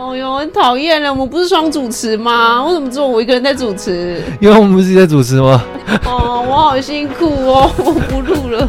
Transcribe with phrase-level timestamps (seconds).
[0.00, 2.64] 哦哟，很讨厌了，我们不是双主持吗？
[2.64, 4.22] 为什么只有我一个人在主持？
[4.40, 5.60] 因为我们不是在主持吗？
[6.04, 8.68] 哦，我好辛苦哦，我不录了。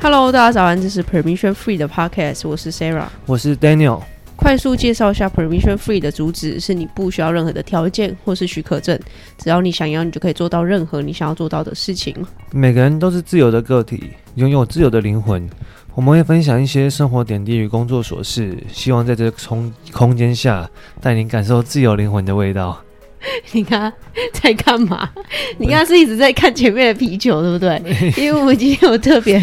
[0.00, 4.00] Hello，大家早安，这是 Permission Free 的 Podcast，我是 Sarah，我是 Daniel。
[4.36, 8.96] 快速介绍一下 Permission Free 的主旨：是你不需要任何的条件或是许可证，
[9.36, 12.14] 只要你想要，你就可以做到任何你想要做到的事情。
[12.52, 15.50] 每个人都是自由的个体，拥有自由的灵魂。
[15.94, 20.68] 我们会分享一些生活点滴与工作琐事，希望在这个空空间下
[21.00, 22.80] 带您感受自由灵魂的味道。
[23.52, 23.92] 你看
[24.32, 25.10] 在干嘛？
[25.58, 27.76] 你刚刚是一直在看前面的啤酒，对不对？
[28.16, 29.38] 因为我们今天有特别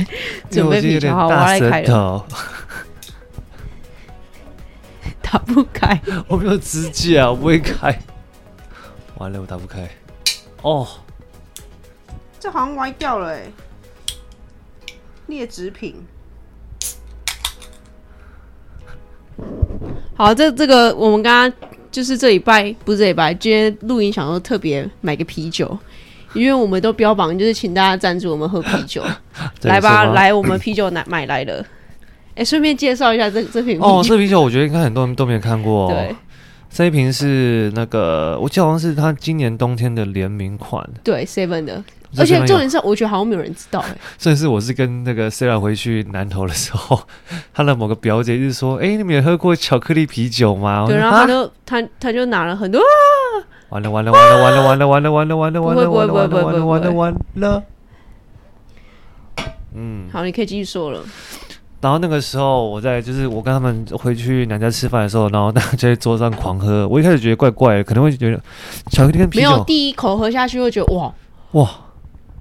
[0.50, 2.26] 准备啤酒，好，我来开了。
[5.22, 7.96] 打不开，我没有指甲，我不会开。
[9.18, 9.88] 完了，我打不开。
[10.64, 10.88] 哦，
[12.40, 13.44] 这好像歪掉了哎，
[15.28, 15.96] 劣质品。
[20.16, 25.78] 好，这这个我们刚刚就是这礼拜不是这礼拜，今天录音想说特别买个啤酒，
[26.34, 29.04] 因为我们都标榜就是请大家赞助我们喝啤酒，
[29.64, 31.64] 来吧，来我们啤酒买买来了。
[32.36, 35.92] 哎，顺便介绍一下这这瓶哦，这啤酒我觉得应该很多人都没有看过哦。
[35.92, 36.16] 对，
[36.70, 41.84] 这一瓶是那个我记得好像是他今年冬天的联名款，对，Seven 的。
[42.16, 43.98] 而且重点是，我觉得好像没有人知道哎。
[44.18, 47.02] 甚至我是跟那个 Sarah 回去南投的时候，
[47.54, 52.82] 他的某个表姐就说：“哎，你们有喝过巧克力啤酒吗？”对，然后他就他他就拿了很多。
[53.70, 57.64] 完了完了完了完了完了完了完了完了完了完了完了完了完了完了。
[59.76, 61.02] 嗯，好，你可以继续说了。
[61.82, 66.88] 然后那个时候我在就是我跟他们回去娘家吃饭的时候，然后大家就在桌上狂喝。
[66.88, 68.42] 我一开始觉得怪怪的，可能会觉得
[68.90, 71.14] 巧克力跟啤酒，没有第一口喝下去会觉得哇
[71.52, 71.70] 哇。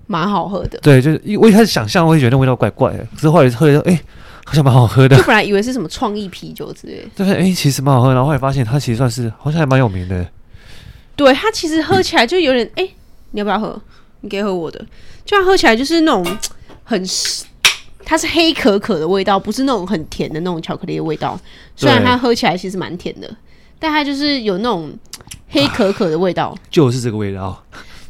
[0.06, 4.00] 蛮好喝的，对，就是一我一开始想象，我会觉得那味道怪怪的，可是后来喝了，哎、欸，
[4.44, 5.16] 好像蛮好喝的。
[5.16, 10.26] 就本来以为是什么创意啤酒之类的，对，哎、欸，其实蛮好喝，然后后来发现它其实算是好像还蛮有名的。
[11.16, 12.94] 对，它其实喝起来就有点，哎、欸，
[13.32, 13.80] 你要不要喝？
[14.20, 14.78] 你可以喝我的，
[15.24, 16.24] 就它喝起来就是那种
[16.84, 17.04] 很，
[18.04, 21.38] 它是黑可可的味道，不是那种很甜的那种巧克力的味道。
[21.74, 23.28] 虽然它喝起来其实蛮甜的，
[23.78, 24.92] 但它就是有那种
[25.48, 27.62] 黑可可的味道，啊、就是这个味道。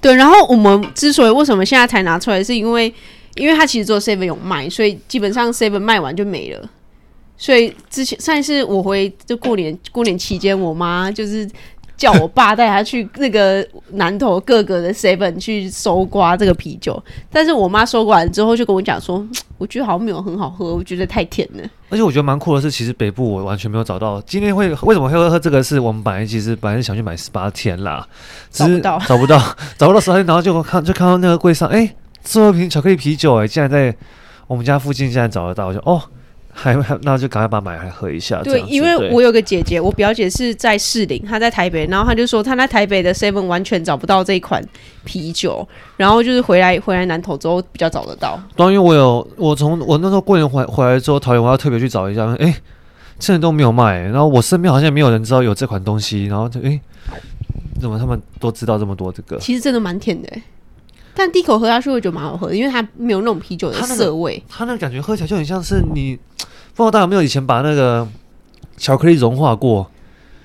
[0.06, 2.93] 对，然后我们之所以为什么现在才拿出来，是因为，
[3.34, 6.71] 因为它其实只有 Seven 有卖，所以基本上 Seven 卖完就没了。
[7.37, 11.49] 所以之前上一次我回就过年过年期间，我妈就是。
[11.97, 19.27] 叫我爸带他去那个南头各个的 seven 去搜刮这个啤酒，但是我妈搜刮完之后就跟我讲说，
[19.59, 21.65] 我觉得好像没有很好喝，我觉得太甜了。
[21.89, 24.21] 而且我觉得蛮酷的是，其实北部我完全没有找到。
[24.23, 25.62] 今天会为什么会喝喝这个？
[25.62, 28.06] 是我们本来其实本来是想去买十八天啦，
[28.51, 29.39] 找不到，找不到，
[29.79, 33.97] 找不到十八天，然后就看就看到那个柜上，哎、欸，最后一瓶巧克力啤酒、欸，哎，竟然在
[34.47, 36.03] 我们家附近竟然找得到，我就哦。
[36.59, 38.41] 还还，那就赶快把它买来喝一下。
[38.43, 44.65] 对，因为我有个姐姐，我表姐是在士林，她在台北，然后她就说她在台北的 Seven 完全找不到这一款
[45.05, 45.69] 啤酒，
[45.99, 48.41] 然后就是回来回来南投之后比较找得到。
[48.56, 52.47] 对，因为我有我从我那时候过年回回来之后，桃园我要特别去找一下，哎，
[53.21, 56.81] 现在都没有卖，然后我身边好像没有人知道有这款东西，然后就哎，
[57.78, 59.37] 怎么他们都知道这么多这个？
[59.38, 60.28] 其实真的蛮甜的，
[61.16, 66.19] 但第一口喝下去会觉得蛮好喝的，因为它没有那种啤酒的涩味，它那个感觉喝起来就很像是你。
[66.75, 68.06] 不知道大家有没有以前把那个
[68.77, 69.91] 巧克力融化过？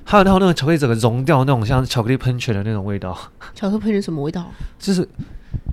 [0.05, 3.11] 还有那种那种巧克力整个融掉那种像巧克力喷泉的那种味道。
[3.53, 4.49] 巧克力喷泉什么味道？
[4.79, 5.05] 就是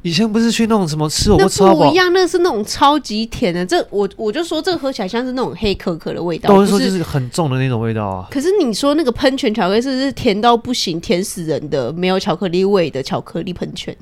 [0.03, 3.64] 以前不是去那种什么吃火锅吃不一样，那是那种超级甜的。
[3.64, 6.53] 这我我就说这个喝起来像是那种黑可可的味道。
[6.53, 8.26] 都是说就是很重的那种味道啊。
[8.28, 13.97] 可是你说那个喷泉巧克力是不是甜到不行，甜死人的，没有巧克力味的巧克力喷泉？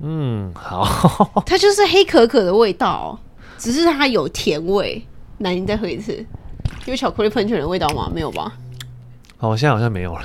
[0.00, 1.42] 嗯，好。
[1.46, 3.18] 它就是黑可可的味道，
[3.58, 5.02] 只是它有甜味。
[5.38, 6.24] 那你再喝一次，
[6.86, 8.10] 有巧克力喷泉的味道吗？
[8.12, 8.52] 没有吧？
[9.36, 10.22] 好，我现在好像没有了。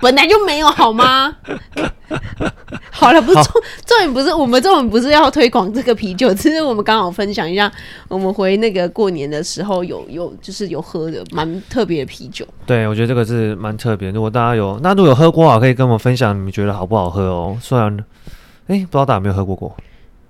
[0.00, 1.36] 本来就没有好吗？
[2.90, 3.44] 好了，不是重
[3.86, 7.70] 重点，不是我们重点不是要推广这个啤酒，只是我们刚好分享一下，
[8.08, 12.46] 我们回那个过年的时候有有就是有喝的蛮特别的啤酒。
[12.66, 14.10] 对，我觉得这个是蛮特别。
[14.10, 17.56] 如果大家有那如果有喝过啊，可以跟我们分享，你们觉得好不好喝哦？
[17.60, 17.96] 虽然
[18.72, 19.76] 哎、欸，不知道大家有没有喝过过？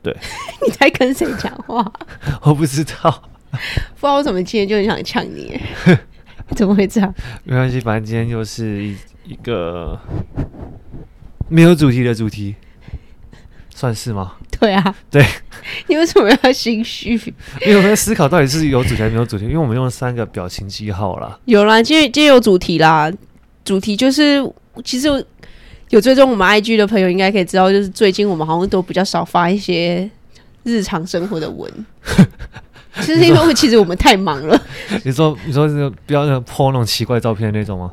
[0.02, 0.12] 对，
[0.66, 1.92] 你在跟谁讲话？
[2.42, 3.22] 我不知道。
[3.52, 5.60] 不知道我怎么今天就很想呛你，
[6.56, 7.14] 怎么会这样？
[7.44, 8.96] 没关系，反正今天就是一
[9.26, 9.96] 一个
[11.48, 12.56] 没有主题的主题，
[13.72, 14.32] 算是吗？
[14.58, 15.24] 对啊，对。
[15.86, 17.12] 你为什么要心虚？
[17.64, 21.38] 因为我在思考到底是有主题还是没有主题，因为我们用了三个表情记号啦。
[21.44, 23.12] 有啦，今天今天有主题啦，
[23.64, 24.42] 主题就是
[24.82, 25.08] 其实
[25.92, 30.10] 有追踪我们 IG 的朋友应该可以知道，就是最近我们好像都比较少发一些
[30.62, 31.70] 日常生活的文。
[33.02, 34.58] 其实因为其实我们太忙了。
[35.04, 37.90] 你说你说是不要那种 po 那种奇怪照片那种吗？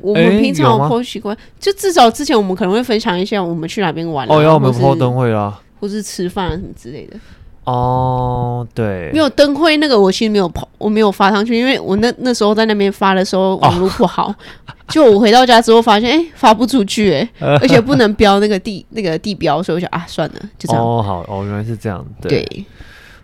[0.00, 7.16] 我们平常 po 奇怪，就至少之前我们可能会分享一下我们去哪边玩，哦，要我们 po 灯会啦，或是吃饭啊什么之类的。
[7.64, 14.36] 哦，对，没有灯会那个，我其实没有跑，我没有发上去，因为我那那时候在那边发的时候网络不好，哦、
[14.90, 20.84] 就我回到家之后发现，哎、欸，发不出去，哎， 而且不能标那个地那个地标，所以我想啊，算了，就这样。
[20.84, 22.42] 哦，好，哦，原来是这样，对。
[22.42, 22.64] 对，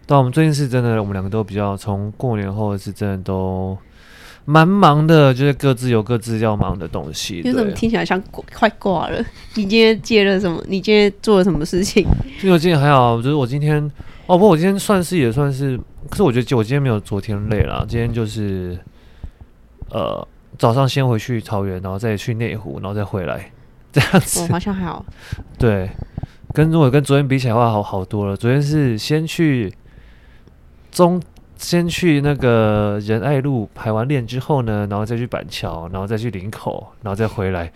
[0.06, 3.76] 但我们最近是真的，我们两个都比较，从过年后是真的都
[4.44, 7.42] 蛮忙的，就是各自有各自要忙的东西。
[7.44, 8.22] 你怎么听起来像
[8.54, 9.18] 快挂了？
[9.56, 10.62] 你今天接了什么？
[10.68, 12.06] 你今天做了什么事情？
[12.40, 13.90] 因为我今天还好，就是我今天。
[14.28, 15.74] 哦，不过我今天算是也算是，
[16.10, 17.82] 可是我觉得我今天没有昨天累了。
[17.88, 18.78] 今天就是，
[19.90, 20.26] 呃，
[20.58, 23.50] 早上先回去桃园，然后再去内湖，然后再回来，
[23.90, 24.42] 这样子。
[24.42, 25.02] 哦，好像还好。
[25.58, 25.88] 对，
[26.52, 28.36] 跟如果跟昨天比起来的话，好好多了。
[28.36, 29.72] 昨天是先去
[30.92, 31.18] 中，
[31.56, 37.72] 先去那个仁爱路排完练之后呢，然后再去板桥，然后再去林口，然后再回来。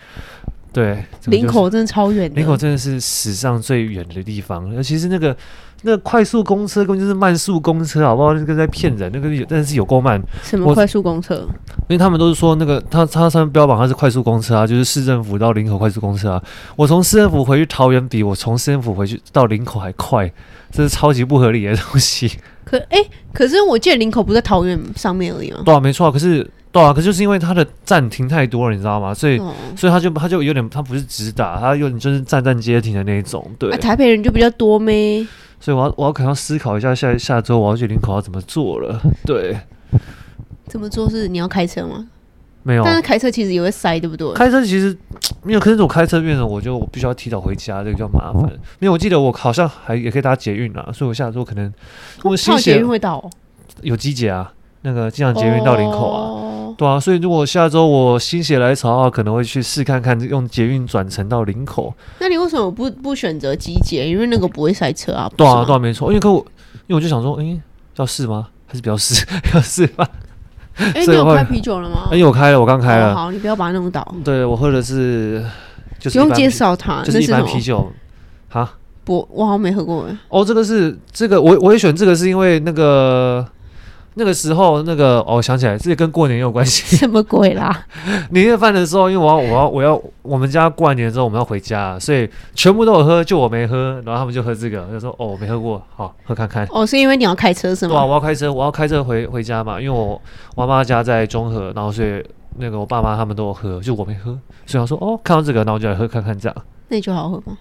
[0.70, 2.30] 对，林口真的超远。
[2.34, 5.34] 林口真的是史上最远的地方，尤其是那个。
[5.82, 8.32] 那快速公车根本就是慢速公车，好不好？
[8.34, 10.22] 那个在骗人，那个有，但是有够慢。
[10.42, 11.46] 什么快速公车？
[11.88, 16.42] 因为他们都是说那个，他他上面标榜他是快速公车啊，就是市政府到林口快速公车啊。
[16.76, 20.32] 我从市政府回去桃园，比我从市政府回去到林口还快，
[20.70, 22.30] 这是超级不合理的东西。
[22.64, 25.62] 可哎、欸，可是我记得林口不在桃园上面而已吗？
[25.64, 26.12] 对啊，没错啊。
[26.12, 29.12] 可是对啊，可是就是因为它的站停太多了，你知道吗？
[29.12, 33.44] 所以、哦、所以他就他就有点，他不是直达，他有点就是站站接停的那一种。
[33.58, 35.26] 对，啊、台北人就比较多咩？
[35.62, 39.00] 所以我要我要可能要思考一下下下周我要去林口要怎么做了。
[39.24, 39.56] 对，
[40.66, 42.08] 怎么做是你要开车吗？
[42.64, 44.32] 没有，但是开车其实也会塞，对不对？
[44.34, 44.96] 开车其实
[45.44, 48.50] 没有，可是我开车变成我就我必须要提早回家，这个比较麻烦。
[48.80, 51.72] 没有我记得我好像还也可以搭捷运啦，所以我下周可能
[52.24, 53.30] 我新捷运会到、哦、
[53.82, 56.51] 有机捷啊，那个机场捷运到林口啊。
[56.72, 56.78] Oh.
[56.78, 61.92] 对啊，所以如果下周我心血来潮的话，可能会去试看看用捷运转乘到林口。
[62.18, 64.08] 那你为什么不不选择机捷？
[64.08, 65.30] 因为那个不会塞车啊。
[65.36, 66.08] 对啊，对啊，没错。
[66.08, 66.38] 因为可我，
[66.86, 67.60] 因为我就想说，哎、欸，
[67.96, 68.48] 要试吗？
[68.66, 69.24] 还是不要试？
[69.54, 70.08] 要试吧。
[70.76, 72.08] 哎、欸，你有开啤酒了吗？
[72.10, 73.14] 哎、欸，我开了，我刚开了。
[73.14, 74.14] 好，你不要把它弄倒。
[74.24, 75.44] 对，我喝的是，
[75.98, 77.92] 就是不用介绍它，就是一般啤酒。
[78.48, 78.72] 哈，
[79.04, 80.16] 不，我好像没喝过哎。
[80.28, 83.46] 哦，这个是这个，我我也选这个是因为那个。
[84.14, 86.96] 那个时候，那个哦，我想起来，这个跟过年有关系。
[86.96, 87.86] 什么鬼啦？
[88.30, 96.66] 年夜饭的时候，因为我要，我要，我要，我们家过完年之后我们要回家，所以全部都有喝，就我没喝，然后他们就喝这个，就说哦，我没喝过，好喝看看。
[96.70, 97.94] 哦，是因为你要开车是吗？
[97.94, 100.20] 对啊，我要开车，我要开车回回家嘛，因为我
[100.54, 102.22] 我妈家在中和，然后所以
[102.58, 106.56] 那个我爸妈他们都有喝，就我没喝，所以我说哦，看到这个，然后我就来喝看看这样。
[106.88, 107.56] 那你觉得好喝吗？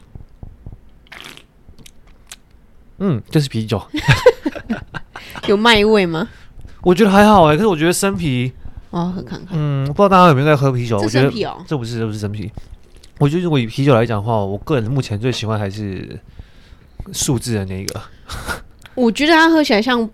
[3.03, 3.81] 嗯，就是啤酒。
[5.47, 6.27] 有麦味吗？
[6.83, 8.51] 我觉得还好哎、欸，可是我觉得生啤，
[8.89, 9.49] 哦，喝看看。
[9.51, 10.99] 嗯，不知道大家有没有在喝啤酒？
[10.99, 12.51] 这生啤哦，这不是，这不是生啤。
[13.19, 16.19] 我觉得如果以啤酒来讲的话，我个人目前最喜欢还是
[17.13, 18.01] 数字的那个。
[18.95, 20.09] 我觉得它喝起来像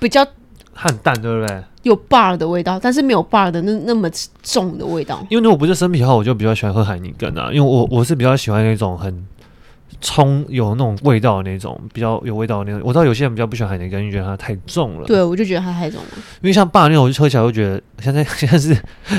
[0.00, 0.26] 比较
[0.72, 1.62] 很淡，对不对？
[1.82, 4.08] 有 bar 的味道，但是没有 bar 的那那么
[4.42, 5.24] 重的味道。
[5.28, 9.26] 因为如果不是生啤的话，我就比较喜欢喝海尼根啊，因为我我是比较喜欢那种很。
[10.00, 12.86] 葱有那种味道的那种，比较有味道的那种。
[12.86, 15.06] 我知道有些人比较不喜欢海南干，因为觉得它太重了。
[15.06, 16.08] 对，我就觉得它太重了。
[16.40, 18.76] 因为像爸那种，我就喝起来会觉得现在现在是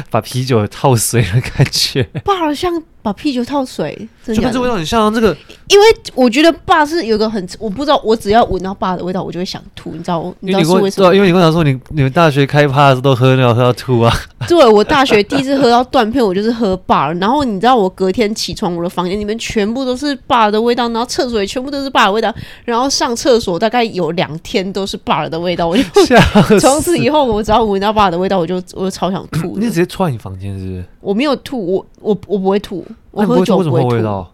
[0.09, 2.03] 把啤酒套水的感觉。
[2.23, 2.83] 爸好像。
[3.05, 3.95] 把啤酒套水，
[4.25, 5.27] 就跟这味道很像这个。
[5.67, 5.85] 因为
[6.15, 10.33] 我觉得爸是有个很，我不知道，我只要闻到爸的味道，我就会想吐，你知道？
[10.39, 11.13] 你知道是为什么？
[11.13, 14.11] 因为你跟我讲说，你你们大学开趴的时候都喝那种喝到吐啊。
[14.47, 17.13] 对，我大学第一次喝到断片，我就是喝爸。
[17.13, 22.33] 然后你知道，我隔天起床，我的房间里面全部都是爸的味道，然后厕所也全部都是爸的味道。
[22.63, 25.83] 然后上厕所大概有两天都是爸的味道，我就
[26.59, 29.57] 从此以后，我只要闻到爸的味道，我就我就超想吐。
[29.59, 30.85] 你直接窜你房间是不是？
[31.01, 32.83] 我没有吐，我我我不会吐。
[33.11, 33.87] 我喝酒不会吐。
[33.89, 34.31] 味道？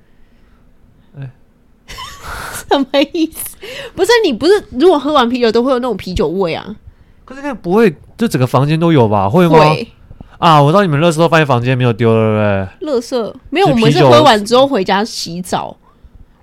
[1.20, 1.30] 哎，
[2.70, 3.58] 什么意思？
[3.96, 6.76] 不是你不是，如果喝完啤酒都会有那种啤酒味啊？
[7.26, 9.30] 可是那不会，就整个房间都有吧？
[9.30, 9.58] 会吗？
[9.60, 9.88] 会
[10.38, 10.62] 啊！
[10.62, 12.92] 我知道你们乐色都放在房间没有丢了，对不对？
[12.92, 15.78] 垃圾没有，我们是喝完之后回家洗澡。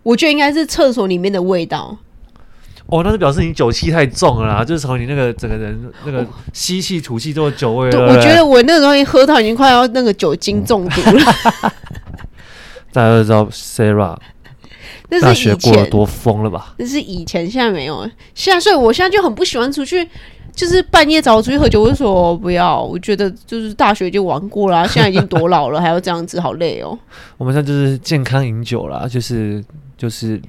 [0.05, 1.99] 我觉得应该是厕所里面的味道。
[2.87, 11.23] 哦，那是表示你酒气太重了啦，就是从你那个整个人那个吸气吐气都有酒味我觉得我那个东西喝到已经快要那个酒精中毒了。
[12.93, 14.17] 大家都知道 Sarah，
[15.11, 16.75] 那是大学过得多疯了吧？
[16.79, 18.09] 那是以前，现在没有。
[18.35, 20.09] 现在，所以我现在就很不喜欢出去，
[20.53, 21.83] 就是半夜找我出去喝酒。
[21.83, 26.99] 我就说不要，我觉得就是大学已经玩过了， 现在已经多老了，还要这样子，好累哦。
[27.37, 29.65] 我们现在就是健康饮酒啦，就是
[29.97, 30.41] 就是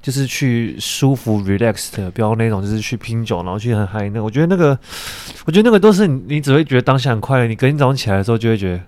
[0.00, 4.08] 就是去舒服 relax 的，不要那种就是去拼酒，然后去很嗨。
[4.10, 4.78] 那我觉得那个，
[5.46, 8.80] 我觉得那个都是你你只会觉得当下很快乐，你隔天早上起来的时候就会觉得，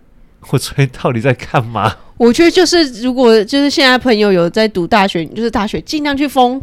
[0.51, 1.95] 我昨天到底在干嘛？
[2.17, 6.61] 我觉得就是如果就是现在朋友有在读大学，就是大学尽量去疯，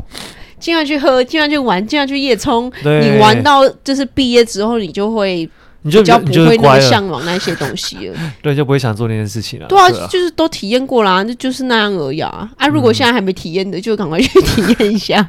[0.59, 2.71] 尽量去喝，尽量去玩，尽量去夜冲。
[2.83, 5.49] 你玩到就是毕业之后，你就会。
[5.83, 9.65] 你就比较不会那么向往那些东西了， 对，就不会想做那件事情了。
[9.65, 12.47] 对啊，就是都体验过啦，那就是那样而已啊。
[12.55, 15.27] 啊，如果现在还没体验的，就赶快去 体验一下。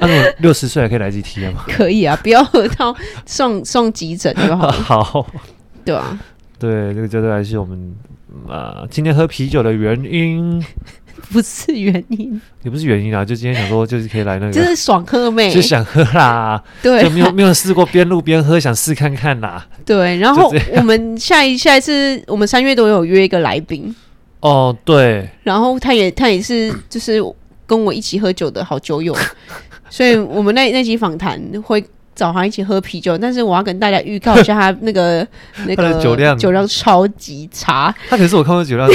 [0.00, 1.64] 那我六十岁还可以来得及体验吗？
[1.68, 2.92] 可以啊，不要喝到
[3.24, 4.68] 送送急诊就好。
[4.68, 5.24] 好，
[5.84, 6.18] 对啊，
[6.60, 7.96] 对，这个绝对还是我们
[8.46, 10.62] 啊今天喝啤酒的原因。
[11.32, 19.64] 不是原因，也不是原因啊，就今天想说，就是可以来那个， 就是爽喝妹，就想喝啦， 对，就没有没有试过边录边喝，想试看看啦。
[19.84, 23.94] 对，然后我们下一下一次，我们三月都有约一个来宾，
[24.40, 27.22] 哦，对，然后他也他也是就是
[27.66, 29.14] 跟我一起喝酒的好酒友，
[29.90, 31.84] 所以我们那那集访谈会
[32.20, 35.26] 找他一起喝啤酒，但是我要跟大家预告一下，他那个
[35.64, 38.86] 那个酒量酒量超级差，他可是我看过酒量。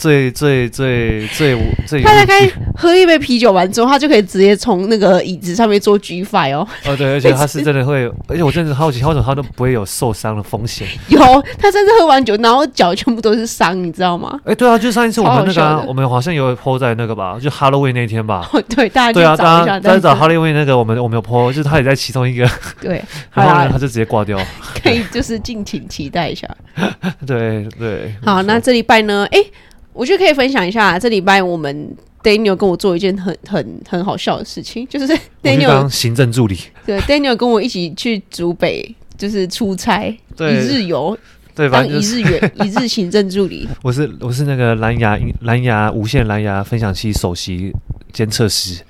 [0.00, 1.54] 最最最最
[1.86, 6.66] 最，他大概喝一杯啤酒完之后，他就可以直接从那个椅子上面做 G5 哦。
[6.86, 10.88] 哦，对，而且他是真的会，而且我真的好奇，为什么他都不会有受伤的风险？
[11.08, 11.20] 有，
[11.58, 14.40] 他甚至喝完酒，然后脚全部都是伤，你知道吗？
[14.46, 18.48] 哎，对啊，就上一次我们那个、啊，我们好像有 po 在那个吧，就 Halloween 那天吧。
[18.54, 22.48] 哦、对，大家对啊，大家大家找 Halloween 那个，我们我们有 po，就是他也在其中一个。
[22.80, 23.04] 对，
[23.34, 24.38] 然后呢，他就直接挂掉。
[24.82, 26.48] 可以，就是敬请期待一下。
[27.26, 28.14] 对对。
[28.24, 29.26] 好，那这礼拜呢？
[29.30, 29.44] 哎。
[29.92, 35.06] 我觉得可以分享一下，这礼拜我们 Daniel 跟我做一件很很很好笑的事情，就是
[35.42, 36.56] Daniel 当行政助理，
[36.86, 40.06] 对 Daniel 跟我一起去竹北，就是出差
[40.38, 41.16] 一日游，
[41.54, 43.68] 对，当一日员 一日行政助理。
[43.82, 47.74] 我是我是那个蓝牙蓝牙无线蓝牙分享器首席
[48.12, 48.82] 监测师，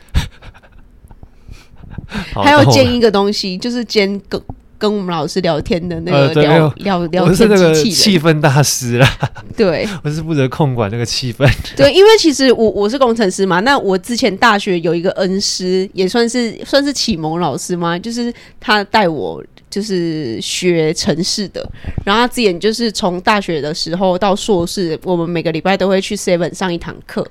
[2.34, 4.42] 还要监一个东西，就是监个。
[4.80, 9.06] 跟我们老师聊天的那个聊、呃、聊聊天机器气氛大师啦，
[9.54, 11.46] 对， 我是负责控管那个气氛。
[11.76, 21.60] 对，因为其实我我是工程师嘛，那我之前大学有一个恩师，也算是算是启蒙老师嘛，就是他带我就是学城市的，
[22.06, 27.26] 然后他之前就是从大学的时候到硕士，我们每个礼拜都会去 Seven 上一堂课，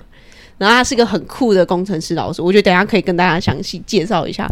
[0.56, 4.48] 然后他是个很酷的工程师老师，我觉得等一下可以跟大家详细介绍一下。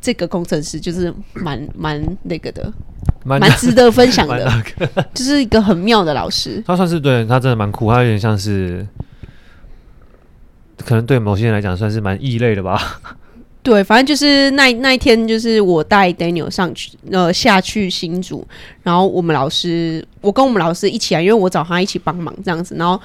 [0.00, 2.72] 这个工程师就是蛮 蛮那个的，
[3.24, 4.50] 蛮值得分享的，
[5.12, 6.62] 就是一个很妙的老师。
[6.66, 8.86] 他算是对他真的蛮酷，他有点像是，
[10.78, 13.00] 可能对某些人来讲算是蛮异类的吧。
[13.62, 18.46] 对，反正就是那那一天，就是我带 Daniel 上去，呃，下去新竹，
[18.82, 23.00] 然后我们老师，我跟我们老师一起啊，因为我找他一起帮忙这样子，然后。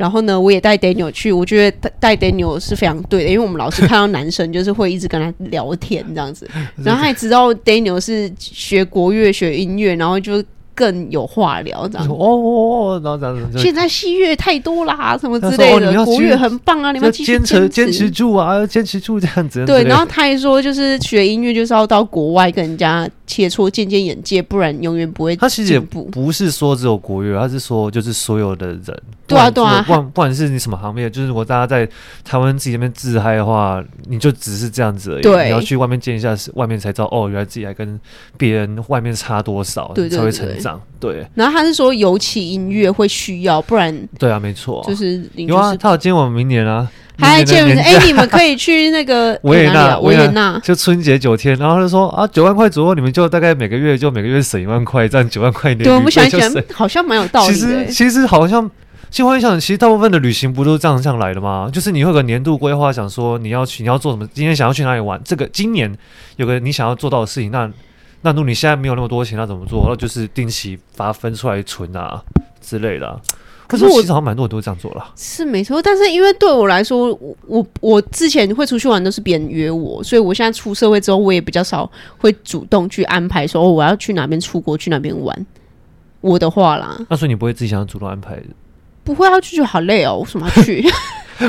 [0.00, 6.48] 然后呢，我也带 Daniel 去，我觉得带 Daniel 是非常对的，因为我们老师看到男生就是会一直跟他聊天这样子，
[6.82, 10.42] 然后他也知道 Daniel 是学国乐、学音乐，然后就。
[10.72, 13.58] 更有话聊，这样哦，哦哦，然后这样子。
[13.58, 19.62] 现在戏乐太多啦，什么之类的，国乐很棒啊，你们要坚持坚持住啊，要坚持住这样子。
[19.66, 25.36] 对，然后他还说，就是学音乐就是要到国外跟人家切磋，见见眼界，不然永远不会。
[25.36, 29.02] 他其实也不是说只有国乐，他是说就是所有的人。
[29.30, 31.88] 对啊，对啊，不管不管是你什么行业，就是如果大家在
[32.24, 35.22] 台湾自己那边自嗨的话，你就只是这样子而已。
[35.22, 37.98] 对，你要去外面见一下，外面才知道哦，原来自己还跟
[38.36, 40.80] 别人外面差多少，才会成长。
[40.98, 55.74] 对，然后他是说，尤其音乐会需要，不然对啊，没错，就是有啊，他有今我们明年啊，还还见哎，你们可以去那个 维也纳，维也纳就春节九天，然后他就说啊，九万块左右，你们就大概每个月就每个月省一万块，这样九万块。
[55.74, 57.54] 对，我们想一想，好像蛮有道理。
[57.54, 58.70] 其实其实好像，
[59.10, 61.68] 其实我想，其实大部分的旅行不都是这样这样来的吗？
[61.72, 65.94] 就是你会有个年度规划，想说你要去，你要做什么，今天想要去哪里玩，这个今年
[66.36, 67.70] 有个你想要做到的事情，那。
[68.22, 69.82] 那如果你现在没有那么多钱，那怎么做？
[69.88, 72.22] 那就是定期把它分出来存啊
[72.60, 73.18] 之类的、啊。
[73.66, 75.12] 可是我其实好像蛮多人都会这样做了。
[75.16, 85.46] 是没错，但是因为对我来说，我我我之前会出去玩都是别人约我，所以我现在出社会之后，我也比较少会主动去安排说哦，我要去哪边出国去哪边玩。
[86.20, 88.44] 我的话啦，那所以你不会自己想要主动安排的？
[89.14, 90.84] 不会要去就好累哦，为什么要去？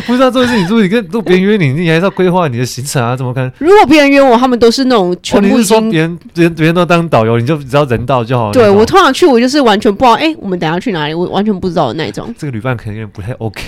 [0.08, 3.14] 不知道做的是你助理，跟都别人约你，你还是要规划你的行程啊？
[3.14, 3.52] 怎么看？
[3.58, 8.54] 如果别人约我，他们都是那种全部已经别人别人别人都当导游，你就只要人到就好了。
[8.54, 11.14] 对，我通常去，我就是完全不知道，哎、欸，我们等下去哪里？
[11.14, 12.34] 我完全不知道的那种。
[12.38, 13.62] 这个旅伴肯定不太 OK。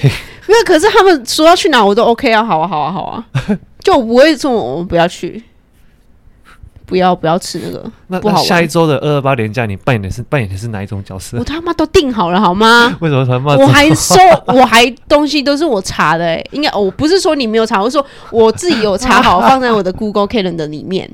[0.47, 3.25] 因为可是他们说要去哪，我都 OK 啊，好啊，好啊，好啊，
[3.83, 5.43] 就我不会说我们不要去。
[6.85, 8.43] 不要不要吃那个，那不好玩。
[8.43, 11.43] 那下一周的二二八连假，你扮演的是扮演的是哪一种角色我？
[11.43, 12.95] 他妈都定好了好吗？
[13.01, 13.55] 为什么他妈？
[13.55, 14.15] 我还收，
[14.47, 21.09] 我还东西都是我查的、欸，哎，应该我不是说你没有查，我是说我自己有查好， 放在我的 Google Calendar 里面。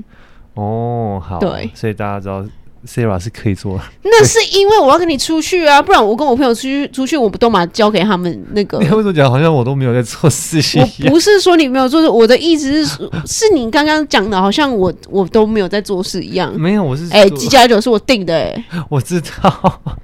[0.56, 2.44] 哦，好，对，所以大家知道。
[2.88, 8.80] Sara 是可以做，那是因为我要跟你出去啊，不然我跟我朋友出去出去，我不都把交给他们那个？
[8.84, 10.82] 你为什么讲好像我都没有在做事情？
[11.06, 16.54] 我不是说你没有做事，我的意思是， 是你刚刚讲的，好像我我都没有在做事一样。
[16.58, 19.82] 没有，我是哎，机加酒是我定的、欸，哎，我知道。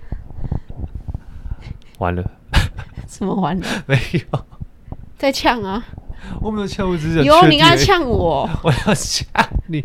[1.99, 2.21] 完了？
[3.07, 3.65] 什么完了？
[3.85, 4.39] 没有，
[5.17, 5.81] 在呛啊！
[6.41, 9.25] 我没有呛，我只是有你刚呛我，我要呛
[9.67, 9.81] 你。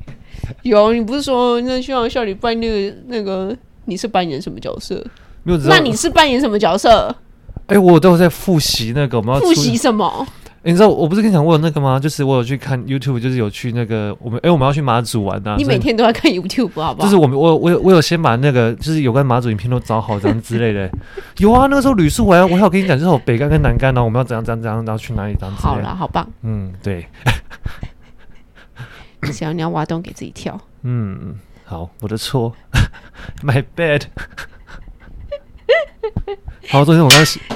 [0.62, 5.04] 有，你不是说那希望笑里扮那个那个你是扮演什么角色？
[5.42, 7.14] 没有，那你是扮演什么角色？
[7.66, 10.26] 哎、欸，我都有在复习那个，我们要复习什么？
[10.62, 11.99] 欸、你知道我不是跟你讲过那个吗？
[11.99, 15.57] 就是我有去看 YouTube，就是有去那个我们哎、欸，我们要去马祖玩呐、啊。
[15.57, 17.04] 你每天都要看 YouTube 好不好？
[17.04, 20.90] 就是我们我我有我有先把那个就是有关马祖影片都找好，这样之类的。
[21.38, 25.62] 有啊，那个时候旅宿我还我还有跟你讲，就是我北干跟南竿，然后我们要怎样怎样怎样，然后去哪里这样子。
[25.62, 26.28] 好了，好棒。
[26.42, 27.07] 嗯，对。
[29.22, 30.58] 只要你要挖洞给自己跳。
[30.82, 31.34] 嗯，
[31.64, 32.54] 好，我的错，
[33.42, 34.02] My bad。
[36.68, 37.40] 好，昨天我刚洗。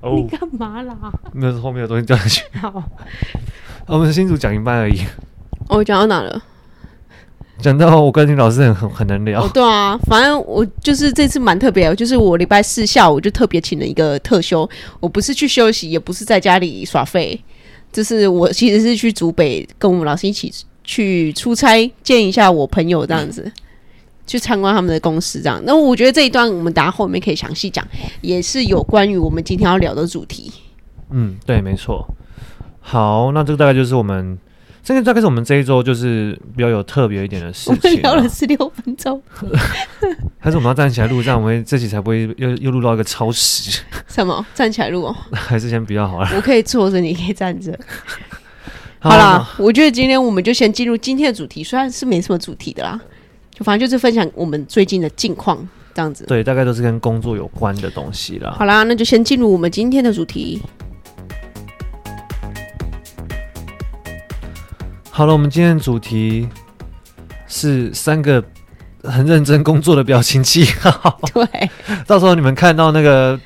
[0.00, 0.96] 哦，你干嘛啦？
[1.32, 2.42] 没有，后面有东西掉下去。
[2.58, 2.82] 好，
[3.86, 5.02] 我们新主讲一半而已。
[5.68, 6.42] 我讲到哪了？
[7.58, 9.42] 讲到我跟你老师很很很能聊。
[9.42, 17.38] 哦，对啊，反正我就是这次蛮特别，就是我礼拜四下午就特别请了一个特休，我不是去休息，也不是在家里耍废。
[17.92, 20.52] 就是我其实是去竹北跟我们老师一起
[20.84, 23.52] 去出差，见一下我朋友这样子，嗯、
[24.26, 25.62] 去参观他们的公司这样。
[25.64, 27.86] 那我觉得这一段我们等下后面可以详细讲，
[28.20, 30.52] 也是有关于我们今天要聊的主题。
[31.10, 32.06] 嗯，对，没错。
[32.80, 34.38] 好，那这个大概就是我们。
[34.90, 37.78] 这个大概是我们这一周就是比较有特别一点的事情。
[37.80, 39.22] 我们聊了十六分钟，
[40.40, 43.82] 还是我们要站起来录，这样我们这集才不会又又录到一个超时。
[44.08, 44.44] 什么？
[44.52, 45.16] 站起来录哦？
[45.30, 46.28] 还是先比较好了。
[46.34, 47.78] 我可以坐着，你可以站着。
[48.98, 53.00] 好啦，我觉得今天我们就先进入今天的主题，虽然是没什么主题的啦，
[53.52, 55.56] 就反正就是分享我们最近的近况
[55.94, 56.24] 这样子。
[56.26, 58.52] 对，大概都是跟工作有关的东西啦。
[58.58, 60.60] 好啦，那就先进入我们今天的主题。
[65.20, 66.48] 好了，我们今天的主题
[67.46, 68.42] 是三个
[69.04, 71.20] 很认真工作的表情记号。
[71.34, 71.70] 对，
[72.08, 73.38] 到时候你们看到那个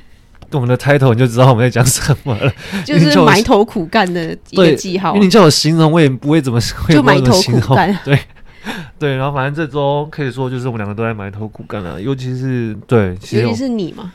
[0.53, 2.53] 我们的 title，你就知道我们在讲什么了。
[2.85, 5.15] 就是埋头苦干的一个记号。
[5.15, 7.99] 因为你叫我形容，我也不会怎么会就埋头苦干。
[8.05, 8.21] 对
[8.97, 14.13] 对，然后反正这周可以说就是我们两个都在埋头苦干了，尤其是对，尤其是你嘛。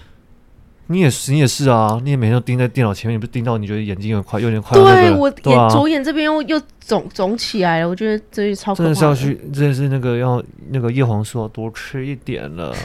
[0.91, 2.02] 你也是，你也是啊！
[2.04, 4.75] 你也每天都盯在电脑前面，你不是盯到你觉得眼睛有点快，有点快。
[4.75, 8.84] 对，我眼左眼这边又又肿肿起来了，我觉得这是超可怕。
[8.86, 12.75] 真的是要去，真的是那个要那个叶黄素要多吃一点了。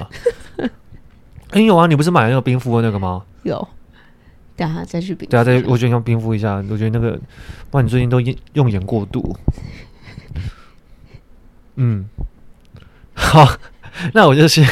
[1.49, 3.23] 哎、欸，有啊，你不是买那个冰敷的那个吗？
[3.43, 3.67] 有，
[4.55, 5.27] 等下再去冰。
[5.31, 6.63] 等下再，我觉得要冰敷一下。
[6.69, 7.19] 我觉得那个，
[7.71, 8.21] 不然你最近都
[8.53, 9.35] 用眼过度。
[11.77, 12.05] 嗯，
[13.15, 13.49] 好，
[14.13, 14.69] 那我就先。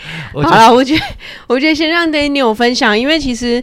[0.32, 1.04] 好了，我觉得，
[1.46, 3.62] 我觉得先让 Daniel 分享，因为其实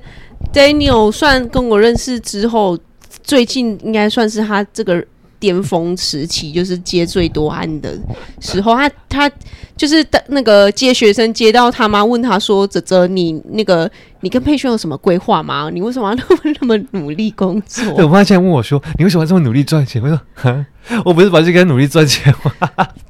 [0.54, 2.78] Daniel 算跟我认识之后，
[3.24, 5.04] 最近应该算是他这个
[5.40, 7.98] 巅峰时期，就是接最多案的
[8.40, 8.76] 时候。
[8.76, 9.32] 他他
[9.76, 13.90] 就是那个接学生接到他妈问他说：“泽泽，你那个
[14.22, 15.70] 你跟佩轩有什么规划吗？
[15.72, 20.66] 你为什么要那么 那么努力工作？”对，我妈现在问我说：“你为什么要这么努力赚钱？”我说：“哈，
[21.06, 22.52] 我不是把这个努力赚钱吗？”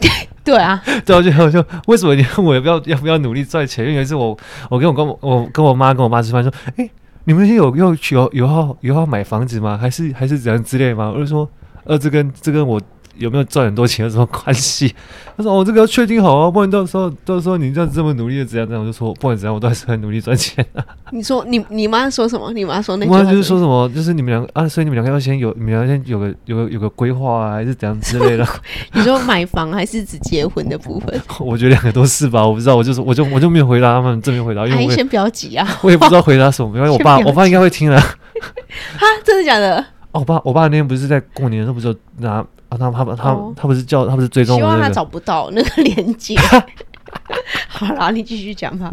[0.48, 3.84] 对啊， 对啊，就我就为什么你问 我要不要要不要努力赚钱？
[3.86, 4.38] 因为有一次我
[4.70, 6.90] 我跟我跟我跟我妈跟我妈吃饭说，哎，
[7.26, 9.78] 你们有有有有要有要买房子吗？
[9.78, 11.12] 还是还是怎样之类吗？
[11.14, 11.50] 我就说，
[11.84, 12.82] 呃，这跟这跟我。
[13.20, 14.94] 有没有赚很多钱有什么关系？
[15.38, 20.84] 他说：“哦，这个要确定好啊，不然到时候到时候你这样这么努力的怎样怎样？”我就说：“不管怎样，我都还是很努力赚钱啊。
[21.12, 22.52] ”你说你你妈说什么？
[22.54, 23.88] 你妈说那句话就是说什么？
[23.90, 28.48] 就是你们两个啊，所以你们两个要先有，你们要先有个有个有个规划啊，还是怎样之类的？
[28.94, 31.22] 你说买房还是只结婚的部分？
[31.40, 38.00] 我觉得两个都是吧，我不知道，我就是我就我就没有回答他们正面回答，因为我先不要急啊，我也不知道回答什么，因为我爸我爸应该会听了。
[38.00, 39.78] 哈，真的假的？
[40.14, 42.44] 哦，我爸我爸那天不是在过年的时候不是拿。
[42.70, 46.36] 啊，他他他、哦、他不是叫他不是追踪、那个，希望他找不到那个连接。
[47.70, 48.92] 好啦，你继续讲吧。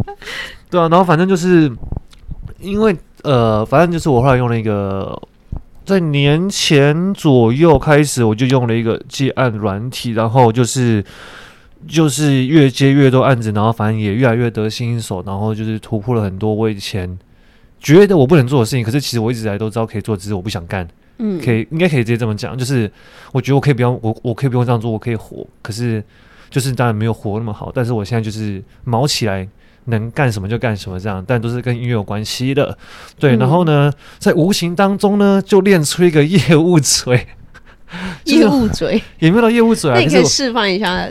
[0.70, 1.70] 对啊，然后反正就是
[2.60, 5.20] 因为呃，反正就是我后来用了一个，
[5.84, 11.04] 在年前左右开始，我就用了一个接案软体，然后就是
[11.88, 17.18] 就是越接越多案子，然后反正也越来越得心应手，然后就是突破了很多我以前
[17.80, 20.86] 觉得我不能做的事情，可是其实我一直以来都知道可以做，只是我不想干。
[21.18, 22.90] 嗯，可以应该可以直接这么讲，就是
[23.32, 26.02] 我觉得我可以不用我我可以不用这样做，我可以活，可是
[26.50, 29.48] 就是当然没有活那么好，但是我现在就是毛起来。
[29.86, 32.74] 能干什么就干什么，这样，但都是跟音乐有关系的，
[33.18, 33.36] 对。
[33.36, 37.26] 嗯、然后呢，在无形当中呢，就练出一个业务嘴，
[38.24, 39.94] 业务嘴 也没有到业务嘴啊。
[39.96, 41.06] 那你可以示范一下，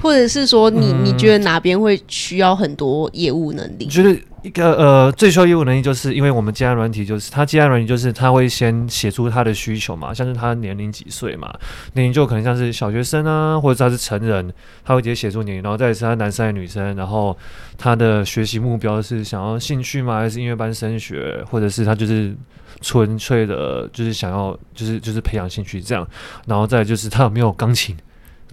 [0.00, 3.86] 或者是说你，你、嗯、你觉得哪边会需要很多业务能力？
[3.86, 4.16] 觉得。
[4.44, 11.52] 一个呃，最需要业务能力，就是因为我们接案软体，就是他接案软体，就是他会先写出他的需求嘛，像是他年龄几岁嘛，
[11.94, 14.50] 年龄就可能像是小学生啊，或者他是成人，
[14.84, 17.36] 他会直接写出年龄，然后再是他男生还是女生，然后
[17.76, 20.20] 他的学习目标是想要兴趣吗？
[20.20, 22.32] 还是音乐班升学，或者是他就是
[22.80, 26.06] 纯粹的，就是想要就是就是培养兴趣这样，
[26.46, 27.94] 然后再就是他有没有钢琴，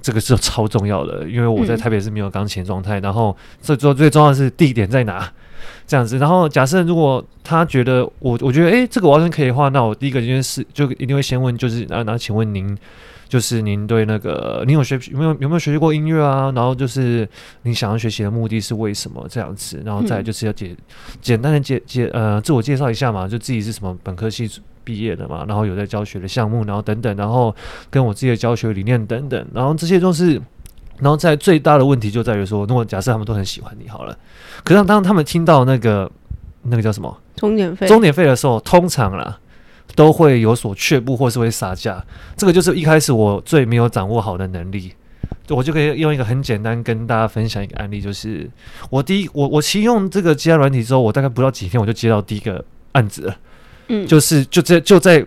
[0.06, 5.28] 这个是超重要的，因为我在台北是没有钢琴状态，嗯、然后最最最重要的是地点在哪？
[5.88, 12.78] 这样子，然后假设如果他觉得我，我觉得诶，这个完全可以的话，那我第一个件事就一定会先问，就是啊，那请问您，
[13.28, 16.52] 就是您对那个您有学有没有有没有学习过音乐啊？
[16.56, 17.28] 然后就是
[17.64, 19.82] 您想要学习的目的是为什么这样子？
[19.84, 20.78] 然后再就是要简
[21.20, 24.48] 简单的介介呃自我介绍一下嘛，就自己是什么本科系
[24.86, 27.54] 毕业的嘛，然后有在教学的项目，然后等等，然后
[27.90, 30.42] 跟我自己的教学理念等等，然后这些都是。
[30.98, 34.18] 然后在最大的问题就在于说，如果假设他们都很喜欢你好了，
[34.64, 36.10] 可是当他们听到那个
[36.62, 39.38] 那个叫什么终点费终点费的时候，通常啦
[39.94, 42.02] 都会有所却步，或是会杀价。
[42.38, 44.94] 这个就是一开始我最没有掌握好的能力。
[45.50, 48.50] 我就可以用一个很简单跟大家分享一个案例，就是
[48.90, 53.36] 我第一我我启用这个接案软体之后，我大概不到几天我就接到第一个案子了，
[53.88, 55.26] 嗯，就是就在就在。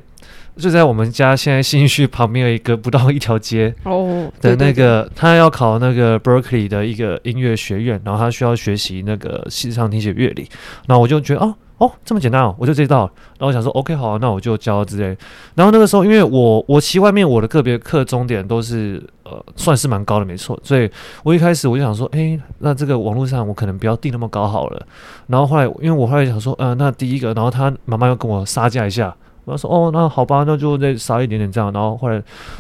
[0.59, 10.49] 就在我们家现在新区旁边有一个不到一条街哦的那个，他要考那个 Berkeley 的一个音乐学院，然后他需要学习那个视唱听写乐理，
[10.89, 15.17] 然后我就觉得哦哦这么简单哦，我就知道，然后我想说 OK 好，那我就教之类。
[15.55, 20.91] 然后那个时候因为我我其外面我的个别课终点都是呃算是蛮高的没错，所以
[21.23, 24.87] 我一开始我就想说，诶，那这个网络上我可能不要定那么高好了。
[25.29, 29.15] 然后后来因为我后来想说，呃，那第一个，然后他妈妈要跟我杀价一下。
[29.53, 31.73] 我说哦，那好吧，那就再少一点点这样。
[31.73, 32.15] 然后后来，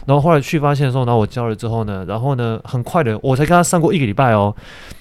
[0.07, 4.55] 然后后来去发现的时候，然后我教了之后呢，然后呢，很快的，我才跟他上过一个礼拜哦。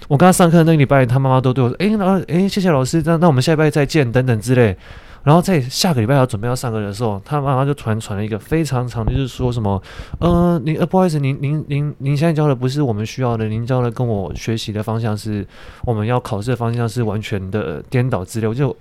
[0.08, 4.78] 我跟他上课那个礼拜，他妈妈都对我说：“哎，那哎，谢谢老师，那那我们下礼拜再见，等等之类。”
[5.24, 9.82] 然后在下个礼拜要准备要上课的时候，他妈妈就突然传了一个非常长的，就是说什么，
[10.20, 15.46] 呃，您呃不好意思，您您您您现在教的不是我们需要的，您教的跟我学习的方向是
[15.84, 18.48] 我们要考试的方向是完全的颠倒之类。
[18.48, 18.76] 我就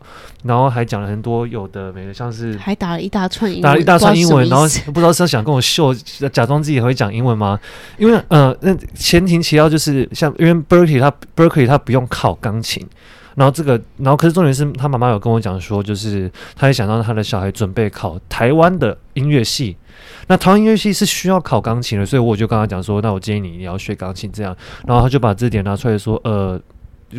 [0.45, 5.93] 然后还讲了很多有的没的，像是还打了一大串英文，打了一大串英文，然后不知道是要想跟我秀，
[6.33, 7.59] 假装自己会讲英文吗？
[7.99, 12.87] 因为呃，那前提其要就是像因为 Berkeley 他 Berkeley 他不用考钢琴。
[13.37, 19.77] 然后这个，然后可是重点是他妈妈有跟我讲说，就是他也想让他的小孩准备考台湾的音乐系。
[20.27, 24.57] 那台湾音乐系是需要考钢琴的，所以我就跟他讲说，那我建议你你要学钢琴这样。
[24.87, 26.61] 然后他就把字典拿出来说，呃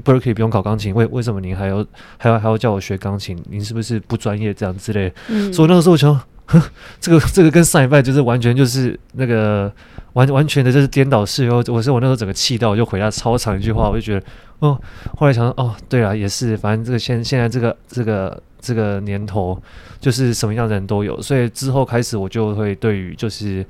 [0.03, 1.85] ，Berkeley 不用考钢琴，为为什么您还要
[2.17, 3.37] 还要还要叫我学钢琴？
[3.49, 5.13] 您是不是不专业这样之类？
[5.29, 6.61] 嗯，所以那个时候我想，呵，
[6.99, 9.71] 这个这个跟上一拜就是完全就是那个
[10.13, 11.45] 完完全的就是颠倒式。
[11.45, 14.25] 然后我是我那时候整个气到，我就回答超长一句话，我就觉得。
[14.59, 14.75] 哦，
[15.15, 19.55] 后来想说，哦，对啊，也是，反正这个现现在这个这个这个年头，
[19.99, 23.63] 就是什么样的人都有，所以之后开始我就会对于就是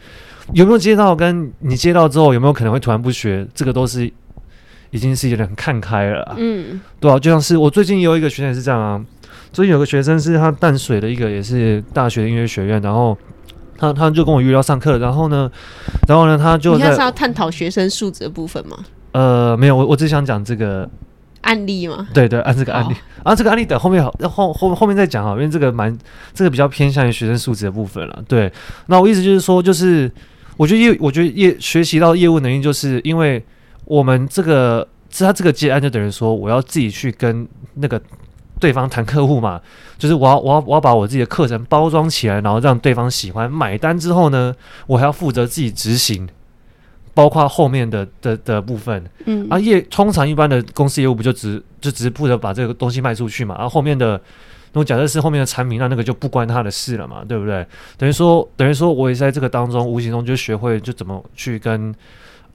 [0.53, 4.09] 有没有接到，跟你接到之后有没有可能会突然不学，这个都是
[4.91, 9.05] 已经是有点很看开了，嗯，对啊，就像是我最近有一个学生也是这样啊，
[9.57, 13.17] 最近有个学生是他淡水的一个也是大学音乐学院，然后
[13.75, 15.51] 他他就跟我约要上课，然后呢，
[16.07, 18.77] 然后呢他就你是要探讨学生素质的部分吗？
[19.13, 20.87] 呃，没有，我我只想讲这个
[21.41, 22.07] 案例嘛。
[22.13, 22.93] 对对，按这个案例，
[23.23, 25.97] 啊，这个案例等后面好，后后后面再讲啊，因为这个蛮
[26.35, 28.23] 这个比较偏向于学生素质的部分了。
[28.27, 28.53] 对，
[28.85, 30.07] 那我意思就是说，就是
[30.55, 33.43] 我觉得业，我觉得业学习到业务能力，就是因为
[33.85, 37.99] 我们这个是他这个接案，就等于说我要自己去跟那个
[38.59, 39.61] 对方谈客户嘛，
[39.97, 44.53] 就是我要我要我要把我自己的课程包装起来，然后让对方喜欢买单之后呢，
[44.85, 46.27] 我还要负责自己执行。
[47.13, 54.11] 包括后面的的的部分，嗯，啊业通常一般的公司业务不就只就只是负责把这个东西卖出去嘛，然后后面的，
[54.67, 57.65] 如果假设是后面的产品，那那个就不关他的事了嘛，对不对？
[57.97, 61.91] 等于说等于说我也在这个当中无形中就学会就怎么去跟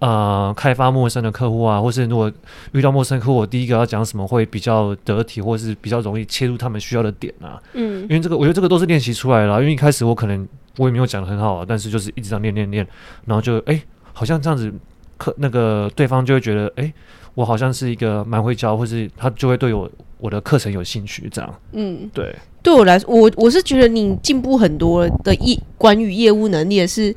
[0.02, 2.30] 呃开发陌生的客户啊，或是如果
[2.72, 10.46] 遇到陌生客户，我第一个要讲什么会比较得体，或是比较容易切入他们需要的点啊，嗯，因为这个我觉得这个都是练习出来的，因为一开始我可能
[10.78, 12.86] 我也没有讲的很好啊，但是就是一直这样练练练，
[13.24, 13.74] 然后就哎。
[13.74, 13.82] 欸
[14.14, 14.70] 好像这样子
[15.16, 16.94] 客那个对方就会觉得，哎、欸，
[17.34, 21.54] 我好像是一个蛮会教，或是他就会对我我的课程有兴趣，这样。
[21.72, 22.36] 嗯，对。
[22.62, 27.16] 对我来说，我我是觉得你进步很多的业关于业务能力也是，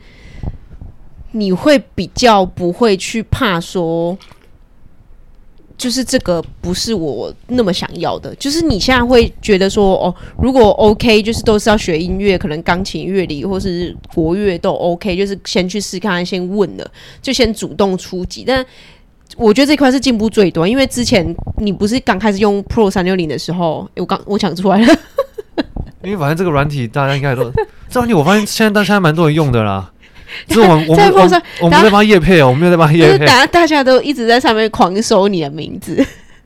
[1.35, 4.17] 你会比较不会去怕说。
[5.77, 18.45] 就是这个不是我那么想要的，就是你现在会觉得说哦，如果 OK，就是都是要学音乐，可能钢琴、乐理或是国乐都 OK，就是先去试看，先问了，就先主动出击。
[18.47, 18.65] 但
[19.35, 24.95] 我觉得这块是进步最多，因为之前你不是刚开始用 Pro 三六零的时候，我刚我讲出来了，
[26.01, 27.51] 因为反正这个软体大家应该都
[27.91, 29.91] 这软体，我发现现在大家还蛮多人用的啦。
[30.49, 33.25] 是我们我们我们我们在帮叶配哦，我们没有在帮叶配。
[33.25, 36.05] 大家大家都一直在上面狂搜你的名字，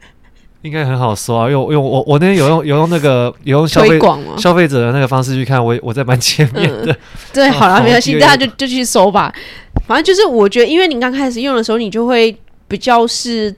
[0.63, 1.49] 应该很好搜啊。
[1.49, 3.99] 用用我我那天有用有用那个有用消费
[4.37, 6.95] 消费者的那个方式去看，我我在蛮前面的。
[7.33, 9.33] 对，好了，没关系，大家就就去搜吧。
[9.87, 12.35] 反正就是我觉得，因为你刚开始用的时候，你就会
[12.67, 13.55] 比较是。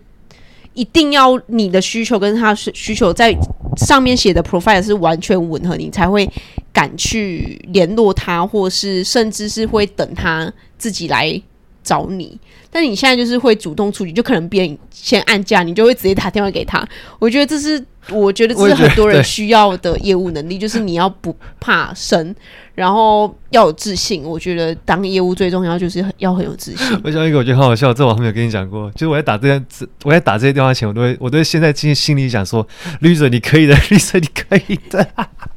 [0.74, 3.36] 一定要你的需求跟他需需求在
[3.76, 6.26] 上面写的 profile 是完全吻合，你才会
[6.74, 11.42] 敢去联络他，或是甚至是会等他自己来
[11.84, 12.40] 找你。
[12.74, 16.88] 但你现在就是会主动出击，就可能别人先按价，你就会直接打电话给他。
[17.20, 22.34] 我觉得这是我觉得这是很多人需要的业务能力，就是你要不怕生，
[22.74, 24.24] 然后要有自信。
[24.24, 26.98] 我觉得当业务最重要就是要很有自信。
[27.04, 28.90] 我想一个我觉得很好笑，这我还没有跟你讲过。
[28.92, 32.66] 就是我在打这些，我在打这些电话前，我都会，我都会现在心心里想说：
[33.02, 35.06] 绿色你可以的， 绿色你可以的，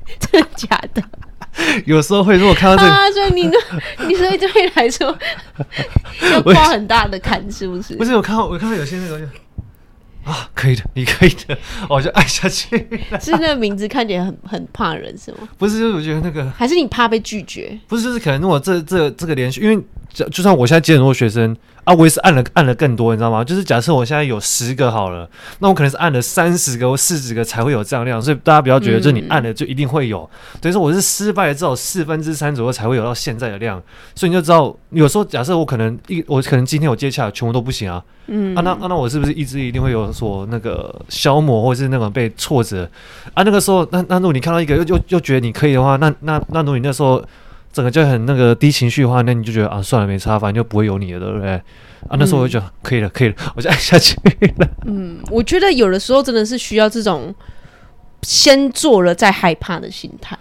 [0.21, 1.03] 真的假的？
[1.87, 3.43] 有时候会，如果看到这个，啊，所以你，
[4.09, 5.17] 你所以对你来说
[6.33, 7.95] 要跨很大的坎，是不是？
[7.95, 9.25] 不是，我看到我看到有些那个就
[10.25, 11.57] 啊，可以的，你可以的，
[11.89, 12.77] 我就按下去。
[13.21, 15.49] 是那个名字看起来很很怕人，是吗？
[15.57, 17.79] 不是，就是我觉得那个，还是你怕被拒绝？
[17.87, 19.81] 不是，就是可能如果这这这个连续，因为
[20.13, 21.57] 就就算我现在接很多学生。
[21.85, 23.45] 啊，我也是按了按了更多，你知道吗？
[23.45, 30.29] 就是假设我现在有十个好了，那我可能是按了三十个或四十个才会有这样量，所以大家不要觉得，就是你按了就一定会有。
[30.55, 33.83] 嗯、等于说我是失败了至少四分之三左右才会有到现在的量，
[34.15, 42.89] 所以你就知道，有时候假设我可能一我可能今天我接洽全部都不行啊，嗯，啊那啊那我是不是意志力一定会有所那个消磨，或者是那种被挫折
[43.35, 43.43] 啊？
[43.43, 47.23] 那个时候，那那如果你看到一个又又又觉得你可以的话，那那那如果你那时候。
[47.75, 51.51] 整个就很那个低情绪的话，那你就觉得啊，算了，没差，反正就不会有你了，对不对？
[52.09, 54.17] 啊，那时候我就觉得、嗯、可以了，可以了，我就按下去
[54.59, 54.69] 了。
[54.87, 57.35] 嗯，我觉得有的时候真的是需要这种
[58.23, 60.39] 先做了再害怕的心态。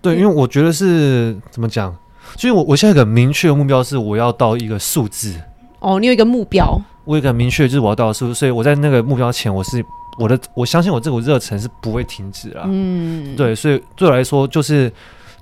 [0.00, 1.92] 对，因为我觉得是怎么讲？
[2.38, 5.34] 所以我我现在有个明确的目标是我要到一个数字。
[5.80, 6.80] 哦，你有一个目标？
[7.04, 9.84] 我有一个明确就是我要到数字，所以我在那个目标前，我是
[10.20, 12.62] 我的我相信我这股热忱是不会停止啦。
[12.66, 14.92] 嗯，对，所以对我来说就是。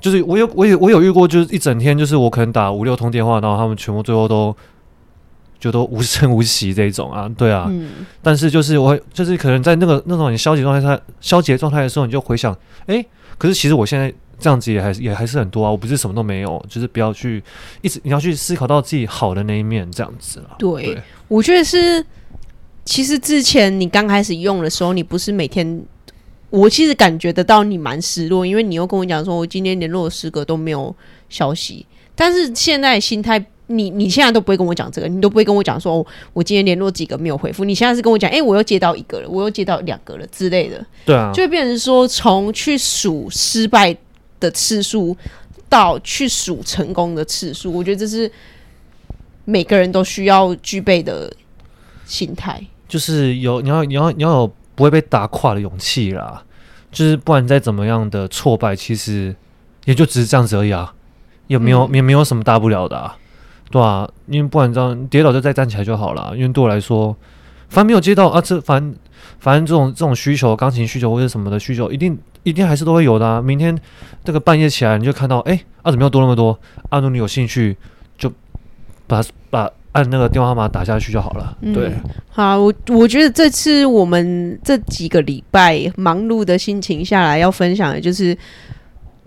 [0.00, 4.56] 就是我有我有我有遇过，就是一整天，就是我可能打五六通电话，然后他们全部最后都
[5.58, 7.66] 就都无声无息这种啊，对啊。
[7.68, 7.90] 嗯。
[8.22, 12.52] 但是就是我就是可能在那个那种你消极状态下消极状态的时候，你就回想，
[12.86, 13.06] 哎、欸，
[13.36, 17.42] 可是其实我现在这样子也还是也还是很多啊，我不是什么都没有，就是不要去
[17.82, 20.56] 一直你要去思考到自己好的那一面这样子了。
[20.58, 22.04] 对，对我觉得是，
[22.84, 25.84] 其实之前你刚开始用的时候，你不是每天。
[26.50, 30.94] 我其实感觉得到你蛮失落，因为你又跟我讲说，我今天联络了十个都没有
[31.28, 31.84] 消息。
[32.14, 37.64] 但是现在心态，你你现在都不会跟我讲这个，你都不会跟我讲说，哦，我今天联络几个没有回复。
[37.64, 40.84] 你现在是跟我讲，哎、欸，我又接到一个了，我又接到两个了之类的。
[41.04, 43.94] 对啊，就会变成说，从去数失败
[44.40, 45.14] 的次数
[45.68, 48.30] 到去数成功的次数，我觉得这是
[49.44, 51.30] 每个人都需要具备的
[52.06, 52.64] 心态。
[52.88, 54.52] 就是有你要你要你要有。
[54.78, 56.40] 不会被打垮的勇气啦，
[56.92, 59.34] 就是不管再怎么样的挫败，其实
[59.86, 60.94] 也就只是这样子而已啊，
[61.48, 63.16] 也没有、嗯、也没有什么大不了的啊，
[63.72, 66.32] 对啊，因为不管这样跌倒就再站起来就好了。
[66.36, 67.16] 因为对我来说，
[67.68, 68.94] 反正没有接到啊，这反正
[69.40, 73.42] 反正这种这种需求，钢琴需求或者什么的需求，一定一定还是都会有的啊。
[73.42, 73.76] 明天
[74.22, 76.56] 这个半夜起来，你就看到，哎，啊怎么又多那么多？
[76.88, 77.76] 啊，如果你有兴趣，
[78.16, 78.32] 就
[79.08, 79.68] 把把。
[79.92, 81.56] 按那个电话号码打下去就好了。
[81.62, 81.90] 嗯、对，
[82.28, 88.36] 好，我我觉得这次我们这几个礼拜忙碌的心情下来，要分享的就是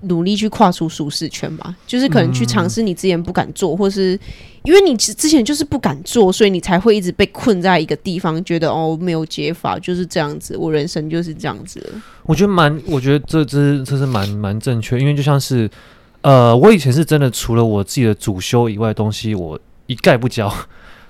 [0.03, 1.75] 努力去跨出舒适圈吧。
[1.87, 4.17] 就是可能去尝试你之前不敢做，嗯、或是
[4.63, 10.55] 因为你之前就是不敢做，所以你才会一直被困在一个地方，觉得哦没有解法，就是这样子。
[10.55, 11.83] 我人生就是这样子。
[12.23, 15.69] 我觉得蛮，我觉得这这这是蛮蛮正确，因为就像是
[16.21, 19.59] 呃，我以前是真的除了我自己的主修以外的东西，我。
[19.91, 20.49] 一概不教，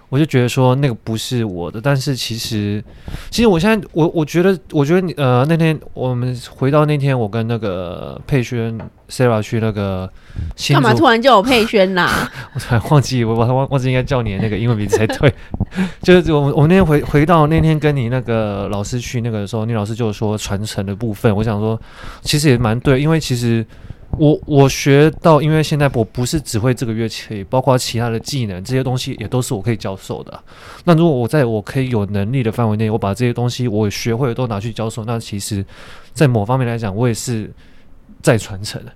[0.09, 2.83] 我就觉得说那个不是我的，但是其实，
[3.29, 8.75] 其实我现在我我觉得，我觉得你呃那天我们回到那天，我跟那个佩轩
[9.07, 10.11] Sarah 去那个，
[10.69, 12.27] 干嘛突然叫我佩轩啦？
[12.55, 15.31] 我突然忘记我我忘忘记应该叫你的那个英文名字才对。
[16.01, 21.79] 就是我我那天回回到那天跟你那个老师去那个的时候，你老师就说传承的部分，我想说
[22.21, 23.63] 其实也蛮对，因为其实。
[24.17, 30.43] 我我学到，因为现在我不是只会这个乐器，包括其他的技能，这些东西也都是我可以教授的。
[30.83, 35.65] 那如果我在我可以有能力的范围内，我把这些东西我学会都拿去教授，那其实，
[36.13, 37.51] 在某方面来讲，我也是
[38.21, 38.91] 在传承的。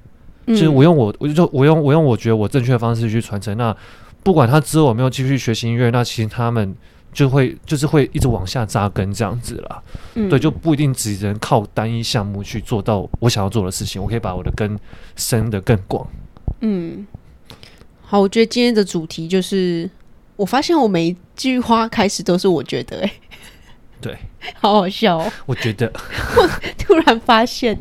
[0.47, 3.57] 就是我用我，我就我用我用我觉得我正确的方式去传承。
[3.57, 3.75] 那
[4.21, 6.75] 不管他之后有没有继续学习音乐，那其实他们。
[7.15, 9.81] 就会就是会一直往下扎根这样子啦，
[10.15, 14.77] 嗯、对，就不一定只能靠单一项目去做到我想要做的事情，我可以把我的根
[15.15, 16.05] 伸得更广。
[16.59, 17.07] 嗯，
[18.01, 19.89] 好，我觉得今天的主题就是，
[20.35, 23.13] 我发现我每一句话开始都是我觉得、欸，哎，
[24.01, 24.17] 对，
[24.59, 25.31] 好好笑哦。
[25.45, 25.89] 我觉得，
[26.35, 27.79] 我突然发现，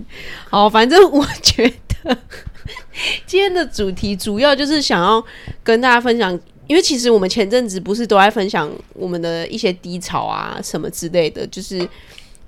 [0.48, 1.68] 好，反正我觉
[2.04, 2.16] 得
[3.26, 5.24] 今天的主题主要就是想要
[5.64, 6.38] 跟大家分享。
[6.66, 11.78] 因为其实我们前阵子不是都在分享我们的一些低潮啊什么之类的，就是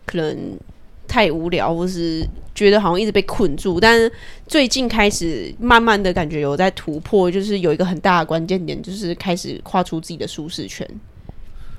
[0.06, 0.58] 可能
[1.06, 3.78] 太无聊，或是觉得好像一直被困住。
[3.78, 4.10] 但
[4.46, 10.88] 最近开始慢慢的感觉有在突破，就是有一个很大的关键点，就是开始跨出自己的舒适圈。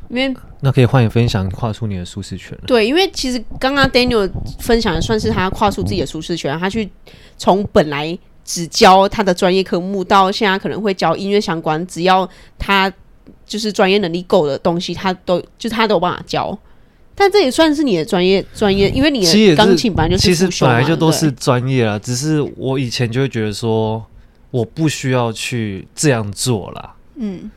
[0.10, 2.58] 因为那可以换你分享跨出你的舒适圈。
[2.67, 6.88] 对，因为其实刚刚 Daniel 分享的算是他跨出自己的舒适圈，他去
[7.38, 8.17] 从本来。
[8.47, 12.91] 只教他的专业科目，到现在可能会教音乐相关，只要他
[13.45, 16.57] 就是专业能力够的东西，他都就他都有办法教。
[17.13, 21.99] 但这也算是你的专业专业，因为你的钢琴本来就是其实本来就都是专业啦。
[21.99, 24.01] 只是我以前就会觉得说，
[24.49, 26.95] 我不需要去这样做啦。
[27.15, 27.51] 嗯，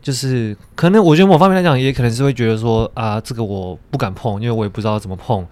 [0.00, 5.46] 就是可能我觉得某方面来讲，也可能是会觉得说啊，这个我不敢碰，因为我也不知道怎么碰。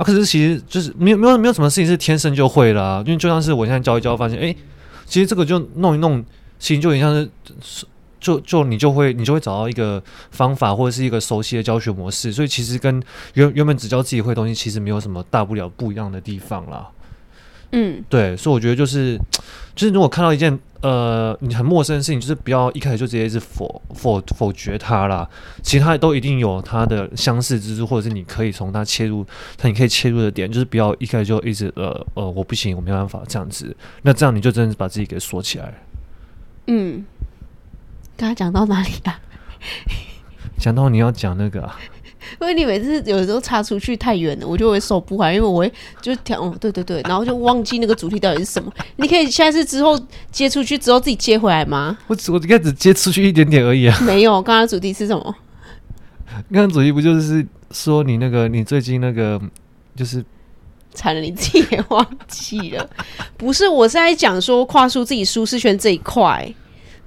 [0.00, 4.56] 啊，可是其实就是没有没有没有什么事情是天生就会啦，啊，因为就像是我现在教一教，发现哎，欸，
[5.04, 6.24] 其实这个就弄一弄，
[6.58, 7.28] 其实就有点像
[7.60, 7.84] 是，
[8.18, 13.02] 就就你就会你就会找到一个方法或者是一个熟悉的教学模式，所以其实跟
[13.34, 16.88] 原原本只教自己会的东西，其实没有什么大不了不一样的地方啦。
[17.72, 19.18] 嗯，对，所以我觉得就是，
[19.80, 25.26] 就是如果看到一件呃你很陌生的事情，就是不要一开始就直接是否否否决它啦。
[25.62, 29.24] 其他都一定有它的相似之处，或者是你可以从它切入，
[29.56, 33.74] 它你可以切入的点，就是不要一开始就一直呃呃我不行，我没办法这样子。
[34.02, 35.74] 那这样你就真的是把自己给锁起来了。
[36.66, 37.02] 嗯，
[38.18, 39.18] 刚刚讲到哪里啊？
[40.58, 41.80] 讲到你要讲那个啊。
[42.40, 48.72] 因为你每次有时候插出去太远了，我就会受不了，因为我会就调，哦，对对对，然后就忘记那个主题到底是什么。
[48.96, 49.98] 你可以下次之后
[50.30, 51.96] 接出去之后自己接回来吗？
[52.06, 53.98] 我我应该只接出去一点点而已啊。
[54.02, 55.34] 没有，刚刚主题是什么？
[56.52, 59.40] 刚刚主题不就是说你那个你最近那个
[59.96, 60.24] 就是
[60.94, 62.88] 惨了，你自己也忘记了？
[63.36, 66.52] 不是，我是在讲说跨出自己舒适圈这一块。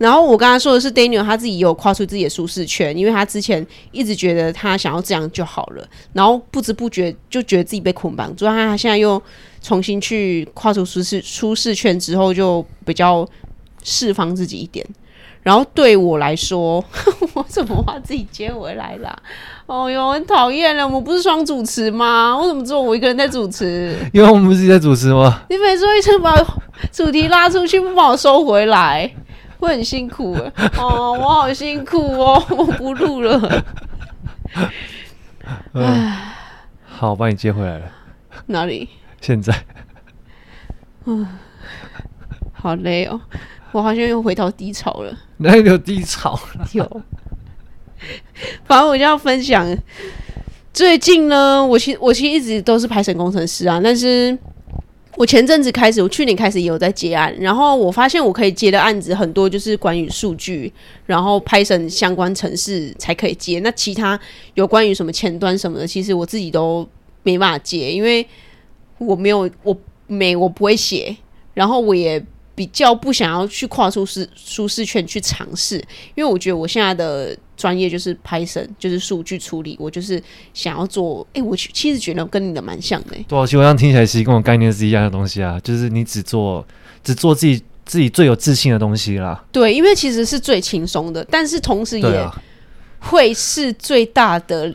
[0.04, 8.44] 然后我刚才说的是 Daniel，他自己也有跨出自己的舒适圈，因为他之前一直觉得他想要这样就好了，然后不知不觉就觉得自己被捆绑住。
[8.44, 9.22] 他现在又
[9.62, 13.26] 重新去跨出舒适舒适圈之后，就比较
[13.82, 14.86] 释放自己一点。
[15.42, 16.84] 然后对我来说，
[17.34, 19.18] 我怎么把自己接回来了？
[19.68, 20.86] 哦哟，很讨厌了！
[20.86, 22.38] 我们不是双主持吗？
[22.42, 23.96] 为什么只有我一个人在主持？
[24.14, 25.44] 因为我们不是在主持吗？
[25.50, 26.36] 你每次一直把
[26.92, 29.10] 主题拉出去，不把我收回来。
[29.64, 30.34] 会很辛苦
[30.78, 33.64] 哦，我好辛苦哦，我不录了。
[35.74, 36.36] 唉，
[36.86, 37.92] 好，我把你接回来了。
[38.48, 38.90] 哪里？
[39.22, 39.54] 现在。
[41.06, 41.26] 嗯，
[42.52, 43.20] 好累哦，
[43.72, 45.18] 我好像又回到低潮了。
[45.38, 46.38] 哪里有低潮？
[46.74, 47.02] 有。
[48.66, 49.66] 反正我就要分享，
[50.74, 54.38] 最近呢，我其实我其实一直都是 Python 工程师啊，但是。
[55.16, 60.72] 我前阵子开始，我去年开始也有在接案，然后我发现我可以接的案子很多，就是关于数据，
[61.06, 63.60] 然后 Python 相关程式才可以接。
[63.60, 64.20] 那其他
[64.56, 66.88] 有关于什么前端什么的，其实我自己都
[67.24, 68.26] 没办法接，因为
[68.98, 71.16] 我没有，我没，我不会写，
[71.54, 72.24] 然后我也。
[72.56, 75.78] 比较不想要去跨出舒舒适圈去尝试，
[76.16, 79.76] 因为我觉得我现在的专业就是 Python，就是数据处理。
[79.80, 80.22] 我就是
[80.54, 83.26] 想要做，哎、欸，我其实觉得跟你的蛮像的、欸。
[83.28, 86.66] 对啊，基本上听起来其实跟我概念是一样的东西啊，就是你只做
[87.04, 89.44] 只做自己自己最有自信的东西啦。
[89.52, 92.30] 对，因为其实是最轻松的，但是同时也
[93.00, 94.74] 会是最大的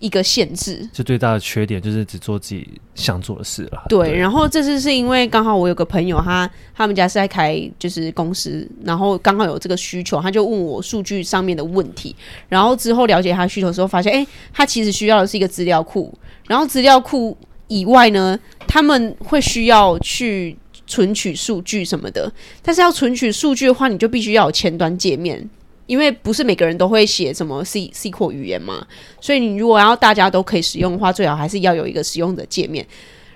[0.00, 3.84] 一个限制，就最大的缺点就是只做自己想做的事了。
[3.88, 12.14] 对，然后这次是因为刚好我有个朋友他，他他们家是在开就是公司，然后刚好有这个需求，他就问我数据上面的问题，
[12.48, 17.36] 然后之后了解他需求的时候，发现哎，他其实需要的是一个资料库，然后资料库
[17.66, 22.32] 以外呢，他们会需要去存取数据什么的，
[22.62, 25.50] 但是要存取数据的话，你就必须要有前端界面。
[25.88, 28.86] 因为不是每个人都会写什么 C C 括语言嘛，
[29.20, 32.86] 所以你如果要大家都可以使用的话，最好还是要有一个使用的界面。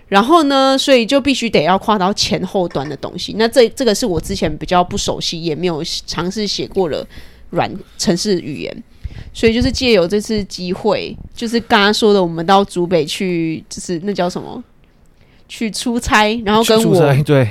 [0.09, 3.35] 然后呢，所以就必须得要跨到前后端的东西。
[3.39, 7.05] 那这这个是我之前比较不熟悉，也没有尝试写过的
[7.51, 8.83] 软城市语言。
[9.33, 14.63] 所以就是借由这次机会，就是刚刚说的，我们到竹北去，就是那叫什么？
[15.49, 17.49] 去出差，然后跟我对。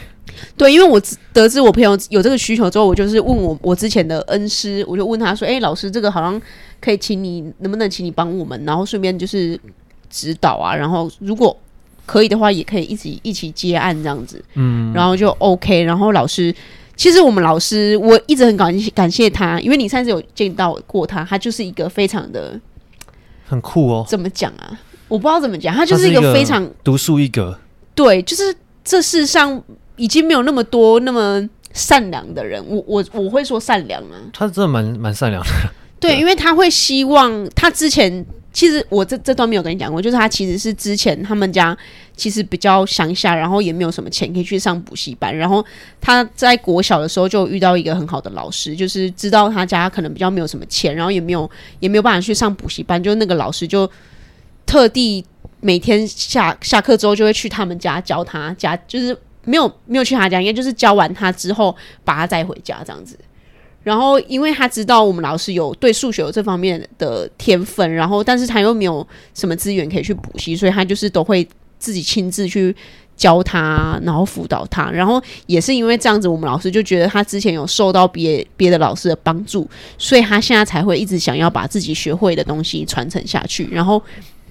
[0.55, 1.01] 对，因为我
[1.34, 6.41] 得知我朋友有这个需求之后，我就是问我我之前的恩师，我就问他说：“哎，老师，这个好像
[6.80, 8.63] 可以请你，能不能请你帮我们？
[8.65, 9.59] 然后顺便就是
[10.09, 11.55] 指导啊，然后如果
[12.05, 15.84] 可以的话，也可以一起一起接案这样子。”嗯，然后就 OK。
[15.84, 16.53] 然后老师，
[16.95, 22.59] 其实我们老师我一直很感谢感谢他，因为你上次有见到过他，他就是一个非常的
[23.45, 24.05] 很酷哦。
[24.07, 24.80] 怎么讲啊？
[25.07, 27.59] 我不知道怎么讲，他就是一个非常独树一格。
[27.93, 29.61] 对，就是这世上。
[30.02, 35.49] 已经没有那么多那么善良的人，我我我会说善良啊，他真的蛮蛮善良的，
[35.99, 41.78] 对，因为他会希望他之前其实我这这段没有跟你讲过，就是他其实是之前他们家
[42.16, 45.64] 其实比较乡下，然后也没有什么钱可以去上补习班，然后
[46.02, 51.47] 他在国小的时候就遇到一个很好的老师，就是知道他家可能比较没有什么钱，然后也没有
[51.80, 53.88] 也没有办法去上补习班，就那个老师就
[54.66, 55.24] 特地
[55.60, 59.16] 每天下下课之后就会去他们家教他家就是。
[59.46, 63.18] 没有没有去他家，应该就是教完他之后把他带回家这样子。
[63.84, 71.48] 然后，因为他知道我们老师有对数学有这方面的天分，然后但是他又没有什么资源可以去补习，所以他就是都会
[71.80, 72.76] 自己亲自去
[73.18, 74.92] 教他，然后辅导他。
[74.92, 79.68] 然后也是因为这样子，我们老师就觉得他之前有受到别别的老师的帮助，
[79.98, 84.00] 所以他现在才会一直想要把自己学会的东西传承下去，然后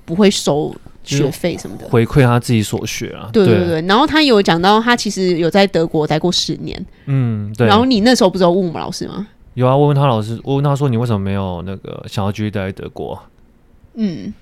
[0.04, 0.74] 不会收。
[1.16, 3.28] 学费什么的，回馈他自己所学啊。
[3.32, 6.84] 对对对，对，然后他有讲到，他其实有在德国待过十年。
[7.06, 7.66] 嗯，对。
[7.66, 9.26] 然后你那时候不是有问我们老师吗？
[9.54, 13.20] 有啊，我问他老师，我问他说，你为什么没有那个想要继续待在德国？
[13.94, 14.32] 嗯，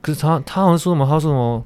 [0.00, 1.62] 可是他他好像说什么，他说什么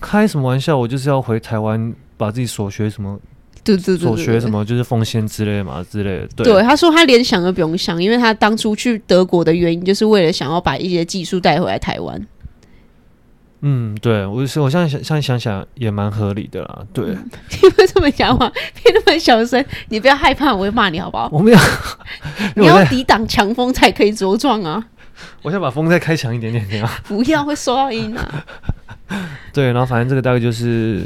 [0.00, 3.18] 开什么玩笑，我就是要回台湾把自己所学什么，
[3.62, 6.26] 对对对，所学什么就是奉献之类的嘛之类的。
[6.36, 12.26] 对，对，他说他连想都不用想，因为他当初去德国的原因就是为了想要把一些技术带回来台湾。
[13.62, 16.80] 嗯，对，我是我现在想，现在想想也蛮合理的啦。
[16.92, 18.48] 对，嗯、 你为什么讲话
[18.82, 19.64] 变那么小声？
[19.88, 21.28] 你不要害怕，我会骂你好不好？
[21.32, 21.58] 我没有，
[22.54, 24.84] 你要抵挡强风才可以茁壮啊！
[25.42, 28.44] 我想把风再开强一点点，这样 不要会收到音啊。
[29.52, 31.02] 对，然后反正这个大概就是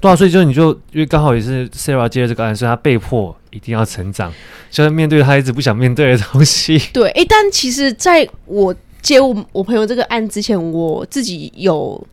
[0.00, 4.32] 多少岁，就你就因为刚好也是 Sarah 接了这个案，所以他被迫一定要成长，
[4.70, 6.78] 就是面对他一直不想面对的东西。
[6.92, 8.74] 对，哎，但其实在我。
[9.02, 12.06] 接我我朋友这个案之前，我自己有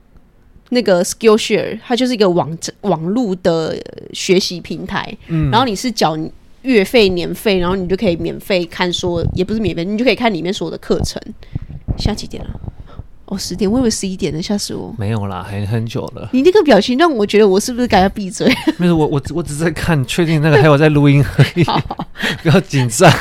[0.70, 3.78] 那个 Skillshare，它就是一个网网络的
[4.14, 5.16] 学习平台。
[5.28, 6.18] 嗯，然后你是缴
[6.64, 11.22] 月费、年费，然后你就可以免费看说，也不是免费，你就可以看里面所有的课程。
[11.98, 12.50] 现在几点了？
[13.26, 14.96] 哦，十点，我以为十一点呢，吓死我！
[14.98, 16.30] 没有啦，还很久了。
[16.32, 18.50] 你那个表情让我觉得我是不是该要闭嘴？
[18.78, 21.78] 没有，我我我只是在看，确定那个还有在录音而已，好
[22.42, 23.12] 不要紧张。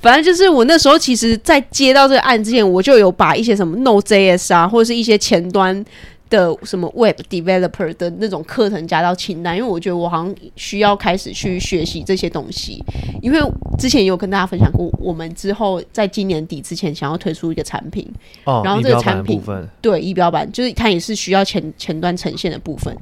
[0.00, 5.84] 反正就是我那时候其实，在接到这个案之前，我就有把一些什么 Node.js 啊，或者是一些前端。
[6.30, 12.82] 的什么 Web Developer 的那种课程加到清单，因为我觉得我好像需要开始去学习这些东西，
[13.20, 13.38] 因为
[13.78, 18.08] 之前也有跟大家分享过，我们之后在今年底之前想要推出一个产品，
[18.44, 19.42] 哦，然后这个产品
[19.82, 22.96] 对仪表板就是它也是需要前前端呈现的部分，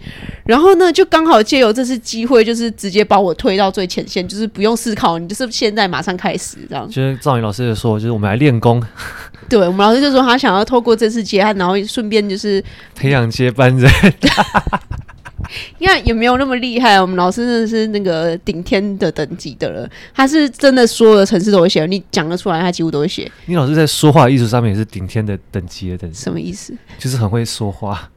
[0.45, 6.89] 然后呢就刚好借由这次机会，就是直接把我推到最前线，就是不用思考，你就是现在马上开始这样。
[6.89, 8.83] 就是赵宇老师也说，就是我们来练功。
[9.49, 12.63] 对，我们老师就说他想要透过这次接案，然后顺便就是
[12.95, 13.91] 培养接班人。
[15.79, 17.01] 你看也没有那么厉害？
[17.01, 23.31] 我们老师真的是那个顶天的等级的了，他是真的所有的城市都会写，你讲得出来，他几乎都会写。
[23.47, 26.21] 你老师在说话艺术上面也是顶天的等级的等级。
[26.23, 26.77] 什么意思？
[26.99, 28.11] 就是很会说话，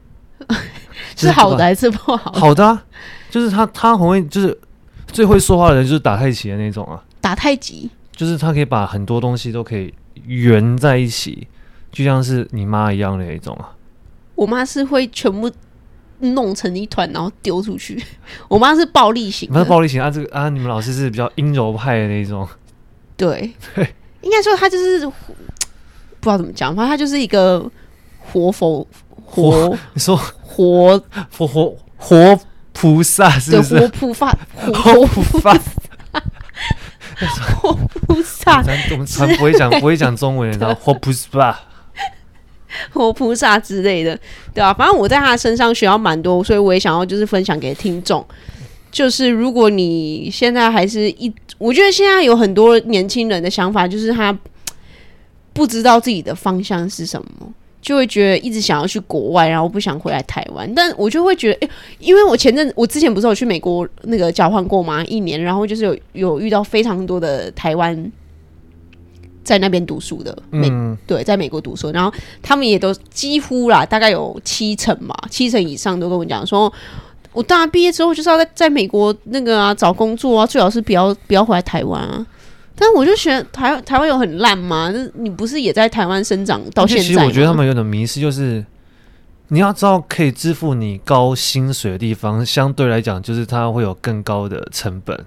[1.16, 2.32] 是好的还是不好？
[2.32, 2.84] 好的啊，
[3.30, 4.58] 就是他他很会，就是
[5.06, 7.02] 最会说话的人就是打太极的那种啊。
[7.22, 9.94] 打太极，就是他可以把很多东西都可以。
[10.26, 11.48] 圆在一起，
[11.90, 13.72] 就像是你妈一样的那种啊。
[14.34, 15.50] 我妈是会全部
[16.20, 18.02] 弄成一团，然后丢出去。
[18.48, 20.10] 我妈是暴力型，不是暴力型啊。
[20.10, 22.48] 这个啊，你们老师是比较阴柔派的那种。
[23.16, 25.12] 对，对，应该说她就是不
[26.22, 27.70] 知道怎么讲，反正她就是一个
[28.18, 28.86] 活佛
[29.24, 30.98] 活，你说活
[31.30, 32.40] 活活活
[32.72, 33.78] 菩萨是不是？
[33.78, 34.30] 活菩萨
[34.72, 35.60] 活菩萨，
[37.60, 38.62] 活菩萨。
[38.90, 41.58] 我们传不会讲不会讲中文，然后活菩萨。
[42.92, 44.18] 活菩萨之类的，
[44.54, 44.74] 对吧、啊？
[44.74, 48.24] 反正我在他身上学到蛮多，所以我也想要就是分享给听众。
[48.90, 54.38] 就是如果你现在还是一，我觉得现在有很多年轻人的想法，就是他
[55.54, 57.28] 不知道自己的方向是什么，
[57.80, 60.70] 就会觉得一直想要去国外，然后不想回来台湾。
[60.74, 61.70] 但我就会觉得，诶，
[62.00, 65.02] 因为我前阵我之前不是有去美国那个交换过吗？
[65.06, 68.12] 一年，然后就是有有遇到非常多的台湾。
[69.44, 76.72] 在那边读书的，美、嗯、对，在美国读书，然后他们也都几乎啦，大概有七成嘛，七成以上都跟我讲说，
[77.32, 82.26] 我大毕业之后就是要在在美国那个啊找工作啊，最好是不要不要回来台湾啊。
[82.74, 84.92] 但我就觉得台台湾有很烂吗？
[85.14, 87.02] 你不是也在台湾生长到现在？
[87.02, 88.64] 其实我觉得他们有点迷失，就是
[89.48, 95.24] 你要知道，可以支付你高薪水的地方，相对来讲，就是它会有更高的成本，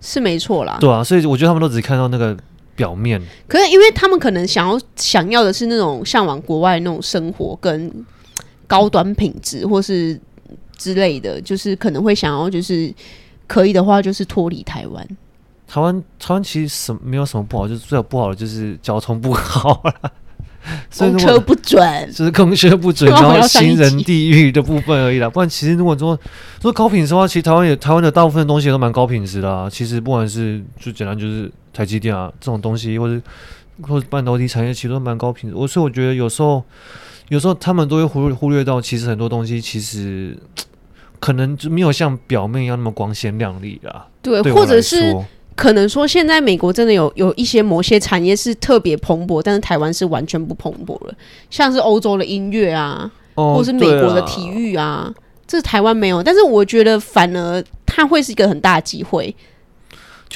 [0.00, 0.78] 是没错啦。
[0.80, 2.36] 对啊，所以我觉得他们都只看到那个。
[2.76, 7.90] 表面，可是因为他们可能想要想要的是那种向往国外那种生活跟
[8.66, 10.20] 高端品质，或是
[10.76, 12.92] 之类的，就是可能会想要就是
[13.46, 15.08] 可以的话，就是脱离台湾。
[15.66, 20.12] 台湾台湾其实什么没有什么不好，就是最不好的就是交通不好了。
[20.98, 21.80] 公车不准，
[22.12, 25.30] 就是公车不准， 然后行人地狱的部分而已啦。
[25.30, 26.18] 不然，其实如果说
[26.60, 29.70] 说高品质的话，其实台湾也台湾的大部分东西都蛮高品质的啊。
[29.70, 33.20] 其实不管是就简单就是台积电啊这种东西，或者
[33.82, 35.56] 或者半导体产业，其实都蛮高品质。
[35.56, 36.62] 我所以我觉得有时候
[37.28, 40.36] 有时候他们都会忽略忽略到，其实很多东西其实
[41.20, 44.06] 可能就没有像表面一样那么光鲜亮丽啦。
[44.22, 45.14] 对，对或者是。
[45.56, 51.14] 可能说，现在美国真的有有一些某些产业是特别蓬勃，但是台湾是完全不蓬勃了。
[51.48, 55.14] 像是欧洲的音乐啊，哦、或是美国的体育啊，啊
[55.46, 56.22] 这是台湾没有。
[56.22, 59.34] 但是我觉得反而它会是一个很大的机会。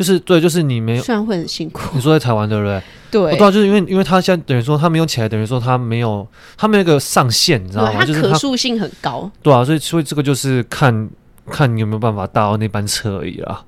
[0.01, 1.83] 就是对，就是你没有，虽然会很辛苦。
[1.93, 2.83] 你说在台湾对不对？
[3.11, 6.27] 对，我知道，就是因为因为他现在等于说他没有起来，等于说他没有
[6.57, 7.93] 他没有一个上限，你知道吗？
[7.93, 9.31] 它可塑性很高。
[9.43, 11.07] 对啊，所以所以这个就是看
[11.51, 13.63] 看你有没有办法搭到那班车而已啦。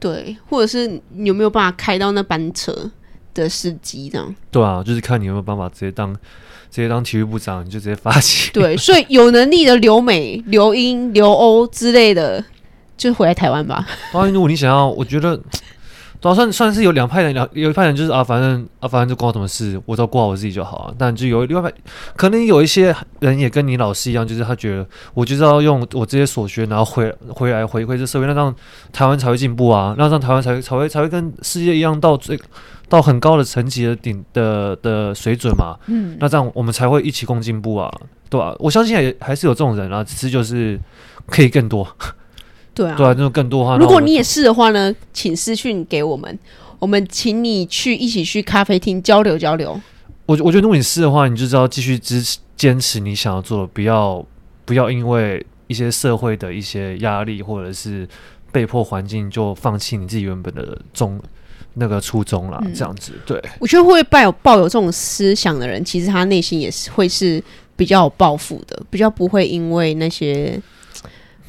[0.00, 2.90] 对，或者是你有没有办法开到那班车
[3.32, 4.34] 的司机这样？
[4.50, 8.50] 对啊，就是看你有没有办法直接当直接当体育部长，你就直接发起。
[8.52, 12.44] 对，所以有能力的留美、留英、留欧之类的，
[13.00, 13.84] 就回来台湾吧。
[14.12, 15.40] 当然，如果你想要，我觉得。
[16.20, 20.94] 总算算是有两派人，两有一派人就是啊，反正啊，反正就关我什么事，我只要过好我自己就好啊。
[20.98, 21.74] 但就有另外派，
[22.14, 28.54] 可能有一些人也跟你老师一样，就是他觉得我就是要用我这些所学，然后回回来回馈这社会，那让
[28.92, 32.38] 台湾才会进步啊，那让台湾才会才会才会跟世界一样到最
[32.90, 35.74] 到很高的层级的顶的的水准嘛。
[35.86, 37.90] 嗯，那这样我们才会一起共进步啊，
[38.28, 38.56] 对吧、啊？
[38.58, 40.78] 我相信也还是有这种人啊，只是就是
[41.28, 41.88] 可以更多。
[42.72, 43.76] 对啊，对啊，那种更多话。
[43.76, 46.38] 如果你也是的话呢，请私讯给我们，
[46.78, 49.78] 我们请你去一起去咖啡厅交流交流。
[50.26, 54.24] 我我觉得如果你是的话，你就知道继续支持坚持你想要做的，不要
[54.64, 58.08] 不要因为一些社会的一些压力或者是
[58.52, 61.20] 被迫环境就放弃你自己原本的中
[61.74, 62.60] 那个初衷了。
[62.64, 63.42] 嗯、这样子，对。
[63.58, 67.42] 我觉得会抱有抱有这种思想的人，其实他内心也是会是
[67.74, 70.60] 比较有抱负的，比较不会因为那些。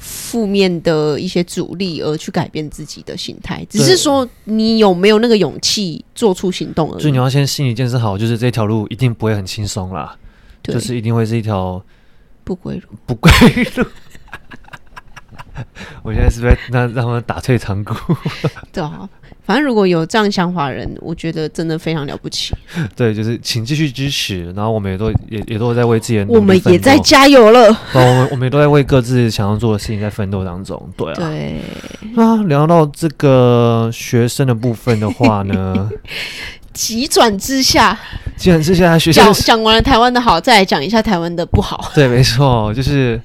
[0.03, 7.01] 负面的一些阻力而去改变自己的心态，只是说你有没有那个勇气做出行动而已。
[7.01, 10.17] 所以你要先心理建设好，就是这条路一定不会很轻松啦，
[10.63, 11.79] 就是一定会是一条
[12.43, 13.31] 不归路，不归
[13.75, 13.85] 路。
[16.01, 17.93] 我现在是不是让让他们打退堂鼓？
[18.73, 19.07] 对啊。
[19.43, 22.53] 反正如果有这样想法的人，我觉得真的非常了不起。
[22.95, 27.67] 对，就是请继续支持，然后我们也都也也都在为自己的我们也在加油了。
[27.93, 30.79] 我们我们也都在为各自想要做的事情在奋斗当中。
[30.95, 31.15] 对啊。
[31.17, 31.61] 对
[32.15, 35.89] 啊，聊到这个学生的部分的话呢，
[36.71, 37.97] 急转之下，
[38.37, 41.91] 急转之下，学生讲讲完了台湾的好，再来讲一下台湾的不好。
[41.95, 43.19] 对，没错，就是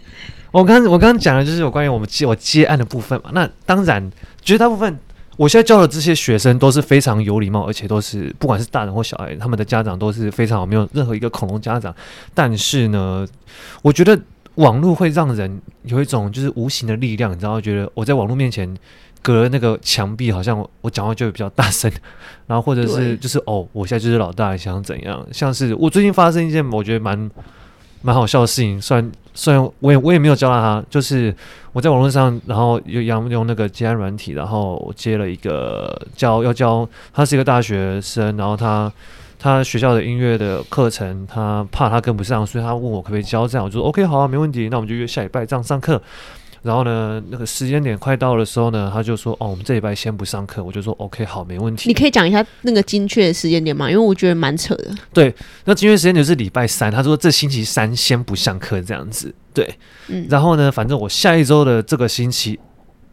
[0.50, 3.30] 我刚我刚刚讲的就是有关于我们接我接案的部分嘛。
[3.32, 4.10] 那当然，
[4.42, 4.98] 绝大部分。
[5.36, 11.94] 我现在教的这些学生都是非常有礼貌，而且都是不管是大人或小孩，他们的家长都是非常好，没有任何一个恐龙家长。
[12.34, 13.26] 但是呢，
[13.82, 14.18] 我觉得
[14.54, 18.74] 网络会让人有一种就是无形的力量，你知道，觉得我在网络面前
[19.20, 21.90] 隔了那个墙壁，好像我讲话就会比较大声，
[22.46, 25.26] 然后或者是就是哦，我现在就是老大，想怎样？
[25.32, 27.30] 像是我最近发生一件我觉得蛮
[28.02, 29.12] 蛮好笑的事情，虽然。
[29.38, 31.36] 虽然我也我也没有教到他，就是
[31.74, 38.90] 我在网络上，然后用用用那个接案软体，然后我接了一个教要教他是一个大学生，然后他
[39.38, 46.00] 他学校的音乐的课程，他怕他跟不上，所以他问我可不可以教这样，我就说 OK 好啊，没问题，那我们就约下礼拜这样上课。
[46.66, 53.88] 然后呢，那个时间点快到的时候呢，他就说：“哦，我们这礼拜先不上课。”我就说：“OK，好，没问题。”你可以讲一下那个精确的时间点吗？
[53.88, 54.90] 因为我觉得蛮扯的。
[55.12, 55.32] 对，
[55.64, 56.90] 那精确时间点是礼拜三。
[56.90, 59.32] 他说这星期三先不上课这样子。
[59.54, 60.26] 对，嗯。
[60.28, 62.58] 然后呢，反正我下一周的这个星期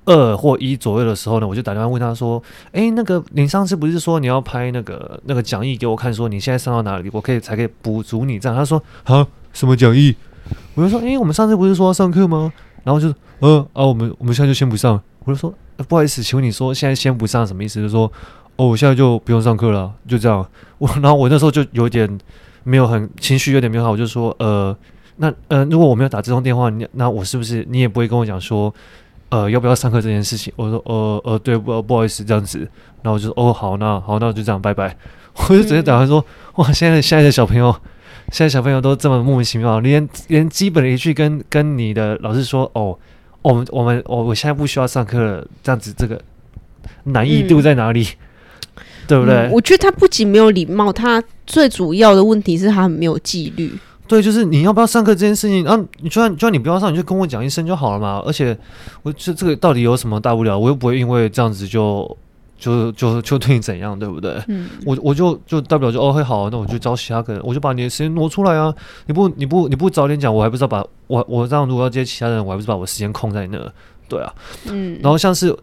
[0.06, 2.42] 二或一左右的时候呢，我就打电话问他说
[2.74, 10.16] ：“哎，那个你上次不是说你要拍那个那个讲义给我看，说你现在上到哪里，我可以才可以补足你这样？”他说：“啊，什么讲义？”
[10.76, 12.52] 我就说：“哎，我们上次不是说要上课吗？”
[12.84, 15.00] 然后就是，呃啊，我们我们现在就先不上。
[15.26, 15.54] 我就说，
[15.88, 17.80] 不好意思，请问你说现在先不上什么意思？
[17.80, 18.12] 就是说，
[18.58, 20.46] 哦，我现在就不用上课了，就这样。
[20.78, 22.20] 我然后我那时候就有点
[22.64, 24.76] 没有很情绪，有点没有好，我就说，呃，
[25.16, 28.74] 那呃，如果我没有打这通电话，你那我是不是你也不会跟我讲说，
[29.30, 30.52] 呃，要不要上课这件事情？
[30.58, 32.60] 我说，呃呃，对，不不好意思，这样子。
[33.02, 34.96] 然后我就说，哦，好，那好，那我就这样，拜拜。
[35.50, 36.24] 我就直接打算说，
[36.56, 37.74] 哇，现在现在的小朋友。
[38.32, 42.98] 现在小朋友都这么莫名其妙，连连基本的一句跟跟你的老师说哦，
[43.42, 46.20] 我们我们我我现在不需要上课了，这样子这个
[47.04, 48.08] 难易度在哪里？
[48.76, 49.52] 嗯、对不对、嗯？
[49.52, 53.72] 我觉得他不仅没有礼貌，他最主要的问题是他很没有纪律。
[54.08, 58.22] 对，就是你要不要上课这件事情，然、啊、后你就算就算你不要上，你就跟我讲一声就好了嘛。
[58.26, 58.58] 而且
[59.04, 60.58] 我这这个到底有什么大不了？
[60.58, 62.18] 我又不会因为这样子就。
[62.64, 64.42] 就就就对你怎样，对不对？
[64.48, 68.74] 嗯，我我就就代表就哦，会好，那我就找其他个人，我就把你的时间挪出来啊！
[69.08, 73.60] 你不你不你不早点讲，我还不知道把我我这样如果要接其他人，我还不知道把我时间空在那，
[74.08, 74.34] 对啊，
[74.72, 74.98] 嗯。
[75.04, 75.54] 然后像是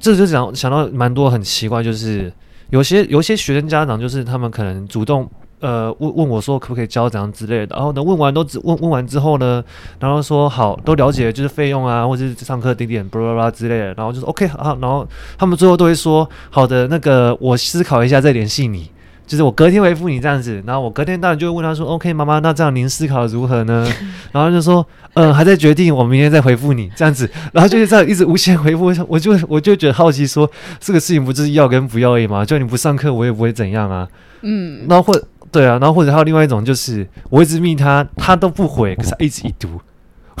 [0.00, 2.32] 这就想想到蛮多很奇怪，就是
[2.70, 5.30] 有些有些学生家长，就是他们可能主动。
[5.60, 9.62] 呃，问问我说可不可以教怎样之类的，然后呢，问完都只问问完之后呢，
[9.98, 15.06] 然后说好都了解，就是费用啊，或者是上课地点，巴拉巴拉之类的，然后就说 OK 好，然后
[15.36, 18.90] 他们最后都会说好的，那个我思考一下再联系你，
[19.26, 23.86] 就是我隔天回复你这样子，然后我隔天当然就会问他说 OK 妈妈，那这样您思考如何呢？
[24.32, 32.46] 然后就说嗯、呃，还在决定，我明天再回复你这样子，然后就是这样一直无限回复，我就我就觉得好奇说这个事情不就是要跟不要而已吗？
[32.46, 34.08] 就你不上课我也不会怎样啊，
[34.40, 35.20] 嗯，然后或。
[35.52, 39.80] 对啊，然后或者还有另外一种，就是我一直密他，他都不回，可是他一直已读。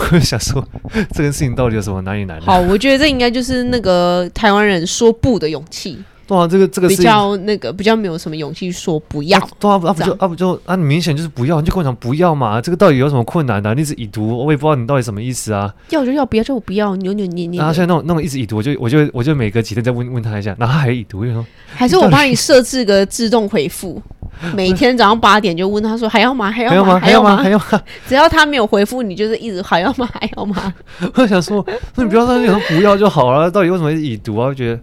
[0.00, 0.66] 我就想说，
[1.12, 2.40] 这件事情到底有什么难以难？
[2.40, 5.98] 好，我觉得这应该就是那个台湾人说不的勇气。
[6.30, 9.36] 对啊，这个这个比较那个比较没有什么勇气说不要。
[9.58, 12.60] 对啊，啊不就啊不就啊，你明显就是不要，你就跟我讲不要嘛。
[12.60, 13.74] 这个到底有什么困难的、啊？
[13.74, 15.74] 你一直已读，我也不知道你到底什么意思啊。
[15.88, 17.58] 要就要，不要就不要，扭扭捏捏。
[17.58, 24.00] 然后现在那种那种一直已读，我就我就我就每隔几天再问问他一下，然后他还已读，说还是我帮你设置个自动回复。
[24.54, 26.50] 每天早上八点就问他说还要吗？
[26.50, 26.98] 还要吗？
[27.00, 27.36] 还要吗？
[27.36, 27.82] 还要吗？
[28.06, 30.08] 只要他没有回复你，就是一直还要吗？
[30.12, 30.72] 还要吗？
[31.14, 31.66] 我想说，
[31.96, 33.50] 那你不要说你说不要就好了。
[33.50, 34.46] 到底为什么是已读啊？
[34.46, 34.80] 我觉得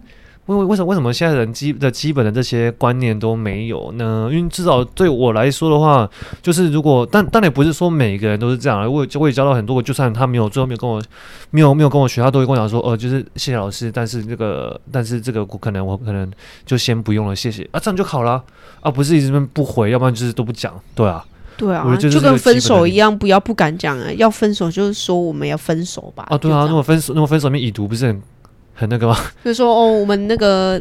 [0.48, 4.28] 为为为什么为什么现在人基的基本的这些观念都没有呢？
[4.32, 6.08] 因为至少对我来说的话，
[6.42, 8.80] 就是如果但但也不是说每个人都是这样。
[8.90, 11.02] 我我也教到很多，就算他没有最后没有跟我
[11.50, 16.30] 没有没有跟我学，他都会跟我讲说，呃，就是谢谢老师，但是这个但是这个我可能我可能
[16.66, 18.42] 就先不用了，谢谢啊，这样就好了。
[18.80, 21.24] 啊，不是一直不回，要不然就是都不讲，对啊，
[21.56, 26.24] 对啊，就，就跟分手一样，不要不敢讲啊，要分手就是说我们要分手吧。
[26.30, 28.22] 啊，对啊，那么分手，那么分手面已读，不是很
[28.78, 29.16] 很那个吗？
[29.44, 30.80] 就是说哦，我们那个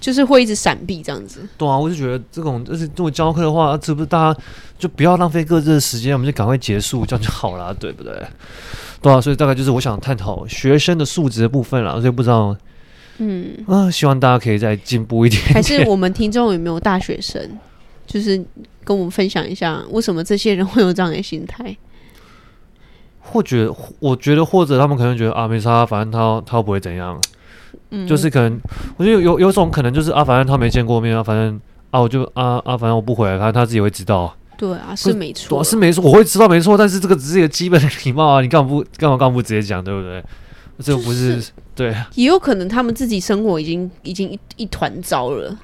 [0.00, 1.46] 就是会一直闪避这样子。
[1.56, 4.40] 对啊，我就觉得这种就是如果教课的话，是不是大家
[4.76, 8.12] 就不要浪费各自的时间，我们就赶快结束，这样就好了，对不对？
[9.00, 12.56] 对啊，所以大概就是我想探讨学生的素质的部分了，所以不知道。
[13.18, 15.54] 嗯啊，希望大家可以再进步一点，点。
[15.54, 17.58] 还是我们听众有没有大学生，
[18.06, 18.36] 就是
[18.84, 21.74] 跟我们分享一下，为什么这些人会有这样的心态？
[23.20, 23.68] 或觉，
[24.00, 27.18] 我觉得，或者他们可能觉得啊，没差，反正他他不会怎样。
[27.90, 28.60] 嗯，就是可能，
[28.96, 31.60] 我觉得有有有种可能，就是啊，反正他没见过面啊，反正
[31.90, 34.34] 啊，我就啊啊，反正我不回来，他他自己会知道。
[34.58, 40.24] 对啊，是没错，是没错，我会知道没错，但是这个只是一个基本的礼貌啊，你干嘛不干嘛干嘛不直接讲，对不对？
[40.78, 45.56] 这不是、就是、对，也有可能他们自己生活已经已经一一团糟了，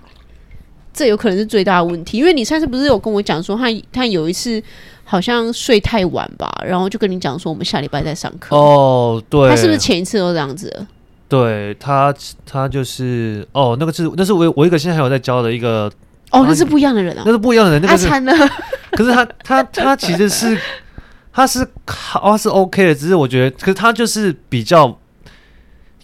[0.92, 2.16] 这有可能是最大的问题。
[2.16, 4.62] 因为你上次不是有跟我讲说，他他有一次
[5.04, 8.56] 好像睡太晚吧，然后就跟你讲说我们下礼拜再上课。
[8.56, 10.86] 哦，对，他是不是前一次都这样子？
[11.32, 12.14] 对他，
[12.44, 15.90] 他就是哦，那个是那是我我一个现在还有在教的一个
[16.30, 18.32] 哦，那是不一样的人啊，那是不一样的人，那个是惨了。
[18.92, 20.58] 可是他他他其实是
[21.32, 24.98] 他是好是 OK 的，只是我觉得，可是他就是比较。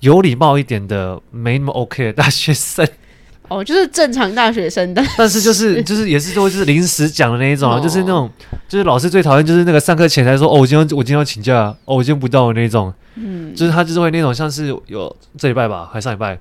[0.01, 2.87] 有礼貌一点的，没那么 OK 的大学生，
[3.49, 8.30] 哦，就是正常大学生的， 但是就是 就是也是说就是临时讲的那一种，啊、就是那种
[8.68, 16.38] 就是老师最讨厌就是那个上课前才说哦，我今天我今天要请假，哦，我今天不到的那种，嗯，就是他就是会那种像是有这礼拜吧，还上礼拜，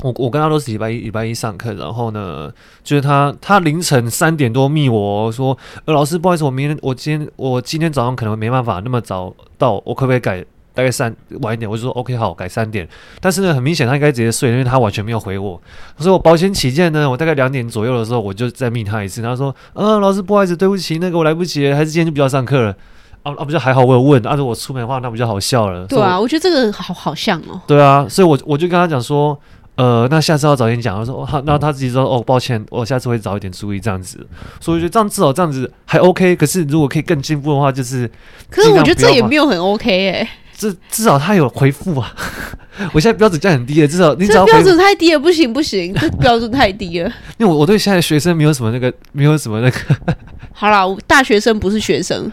[0.00, 2.50] 我我跟他都是礼拜一礼拜一上课，然后呢，
[2.82, 10.44] 就是他他凌晨三点多密我说，呃，老师不好意思，我明天我今天我今天早上可能没办法那么早到，我可不可以改
[10.74, 11.70] 大概三晚一点？
[11.70, 12.86] 我就说 OK 好，改三点。
[13.20, 15.60] 但是呢，很明显他应该直接睡，因为他完全没有回我。
[15.98, 19.22] 所以我保险起见呢，我大概两点左右的时候，我就再命他一次。
[19.22, 22.76] 他说，呃，老师不好意思，对不起，那个我来不及，还是今天就不要上课了。
[23.22, 25.86] 啊啊，不就还好，我有问，按照我出门的话，那不就好笑了。
[25.86, 27.60] 对啊，我，我觉得这个好好像哦。
[27.66, 29.38] 对啊，所以我我就跟他讲说。
[29.76, 30.96] 呃，那下次要早点讲。
[30.96, 34.24] 他说，好，那他自己说，哦，抱歉，我下次会早一点注意这样子。
[34.60, 36.36] 所以我觉得这样至少这样子还 OK。
[36.36, 38.08] 可是如果可以更进步的话，就是，
[38.48, 40.28] 可是我觉得这也没有很 OK 哎、欸。
[40.56, 42.14] 这至少他有回复啊。
[42.92, 47.08] 我现在标准降很低了，至少你只要标准太低了，不行不行，这标准太低了。
[47.38, 49.78] 因为我我对现在学生没有什么那个，没有什么那个。
[50.52, 52.30] 好啦，大学生不是学生，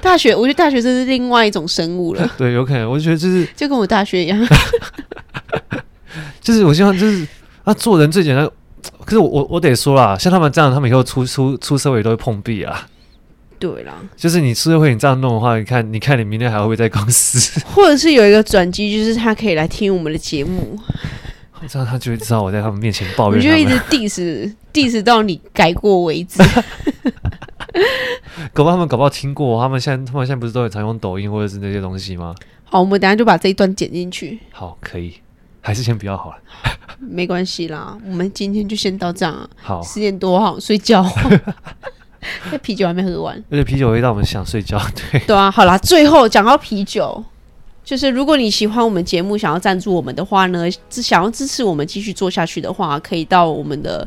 [0.00, 2.30] 大学我觉得大学生是另外一种生物了。
[2.38, 4.46] 对，有可能，我就觉得就是就跟我大学一样。
[6.40, 7.26] 就是我希望，就是
[7.64, 8.48] 啊，做人最简单。
[9.04, 12.86] 可是我我我得说啦，像他们这样，他们以后出出出社会都会碰壁啊。
[13.62, 17.60] 对啦，就是你出社会你这样弄的话，你看你看你明天还会不会在公司？
[17.72, 20.76] 或者是有一个转机，就是他可以来听我们的节目，
[21.68, 23.38] 这样他就会知道我在他们面前抱怨。
[23.38, 26.42] 你就一直 diss diss 到你改过为止。
[28.52, 32.34] 搞不好他们搞不好听过，他们现在他们现在不是都有常用抖音或者是那些东西吗？
[32.64, 34.40] 好，我们等下就把这一段剪进去。
[34.50, 35.14] 好，可以。
[35.64, 36.36] 还是先不要好了，
[36.98, 39.48] 没关系啦，我们今天就先到这样。
[39.54, 41.08] 好，十点多好睡觉，
[42.50, 44.80] 那啤酒还没喝完，而且啤酒会让我们想睡觉。
[45.10, 47.22] 对， 对啊，好啦，最后讲到啤酒，
[47.84, 54.06] 就是如果你喜欢我们节目，想要赞助我们的话呢，想要支持我们继续做下去的话，可以到我们的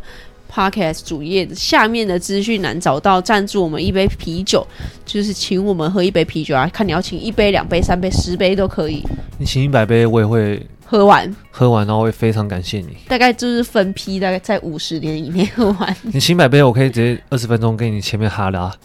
[0.52, 4.66] Podcast 主页下面的资讯栏找到赞助我们一杯啤酒，
[5.06, 9.04] 就是请我们喝一杯啤酒啊，看你要请一杯、两杯、三杯、十杯都可以。
[9.38, 10.66] 你请一百杯，我也会。
[10.86, 12.96] 喝完，喝完，然后会非常感谢你。
[13.08, 15.96] 大概就是分批，大概在五十年以内喝完。
[16.14, 18.72] 你新百杯，我可以直接二十分钟给你前面哈拉。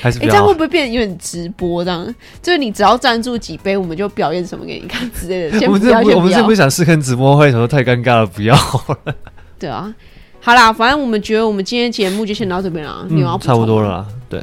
[0.00, 1.84] 还是哎、欸，这样会不会变得有点直播？
[1.84, 5.58] 这样就是你只要赞助几杯，我们就表演什么给你看之类的。
[5.58, 9.14] 先不要，我们这不，我们这不想试看直播会，什么太尴尬了，不要了。
[9.58, 9.92] 对啊，
[10.40, 13.06] 好啦，反正我们觉得我们今天节目就先到这边了。
[13.08, 14.42] 你要、嗯、差不多了啦，对。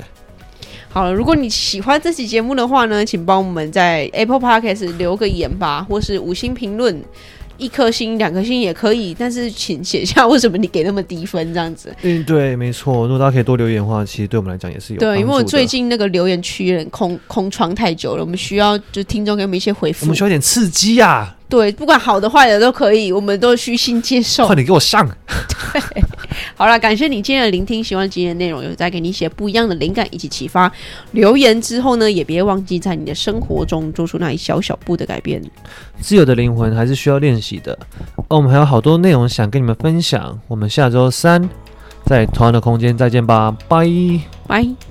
[0.91, 6.99] 好了，如果你喜欢这期节目的话呢，请帮我们在 Apple Podcast 留个言吧，或是五星评论，
[7.57, 11.95] 一颗星、两颗星也可以，但是请写下为什么你给那么低分这样子。
[12.01, 13.03] 嗯，对，没错。
[13.03, 14.99] 如果大家可以多留言的话，其实对我们来讲也是有。
[14.99, 21.35] 对，因为我最近那个留言区有点空空窗太久了，我们需要就听众给我们一些回复，我们需要点刺激呀、啊。
[21.47, 24.45] 对，不管好的坏的都可以，我们都虚心接受。
[24.45, 25.07] 快点给我上！
[25.73, 26.03] 对，
[26.55, 30.71] 好了，感谢你今天的聆听，希望今天的内容有带给你一些不一样的灵感以及启发。
[31.11, 35.41] 留言之后呢，也别忘记在你的生活中做出那一小小步的改变。
[36.01, 37.77] 自由的灵魂还是需要练习的。
[38.27, 40.39] 而我们还有好多内容想跟你们分享。
[40.47, 41.49] 我们下周三
[42.05, 43.87] 在同样的空间再见吧，拜
[44.47, 44.88] 拜。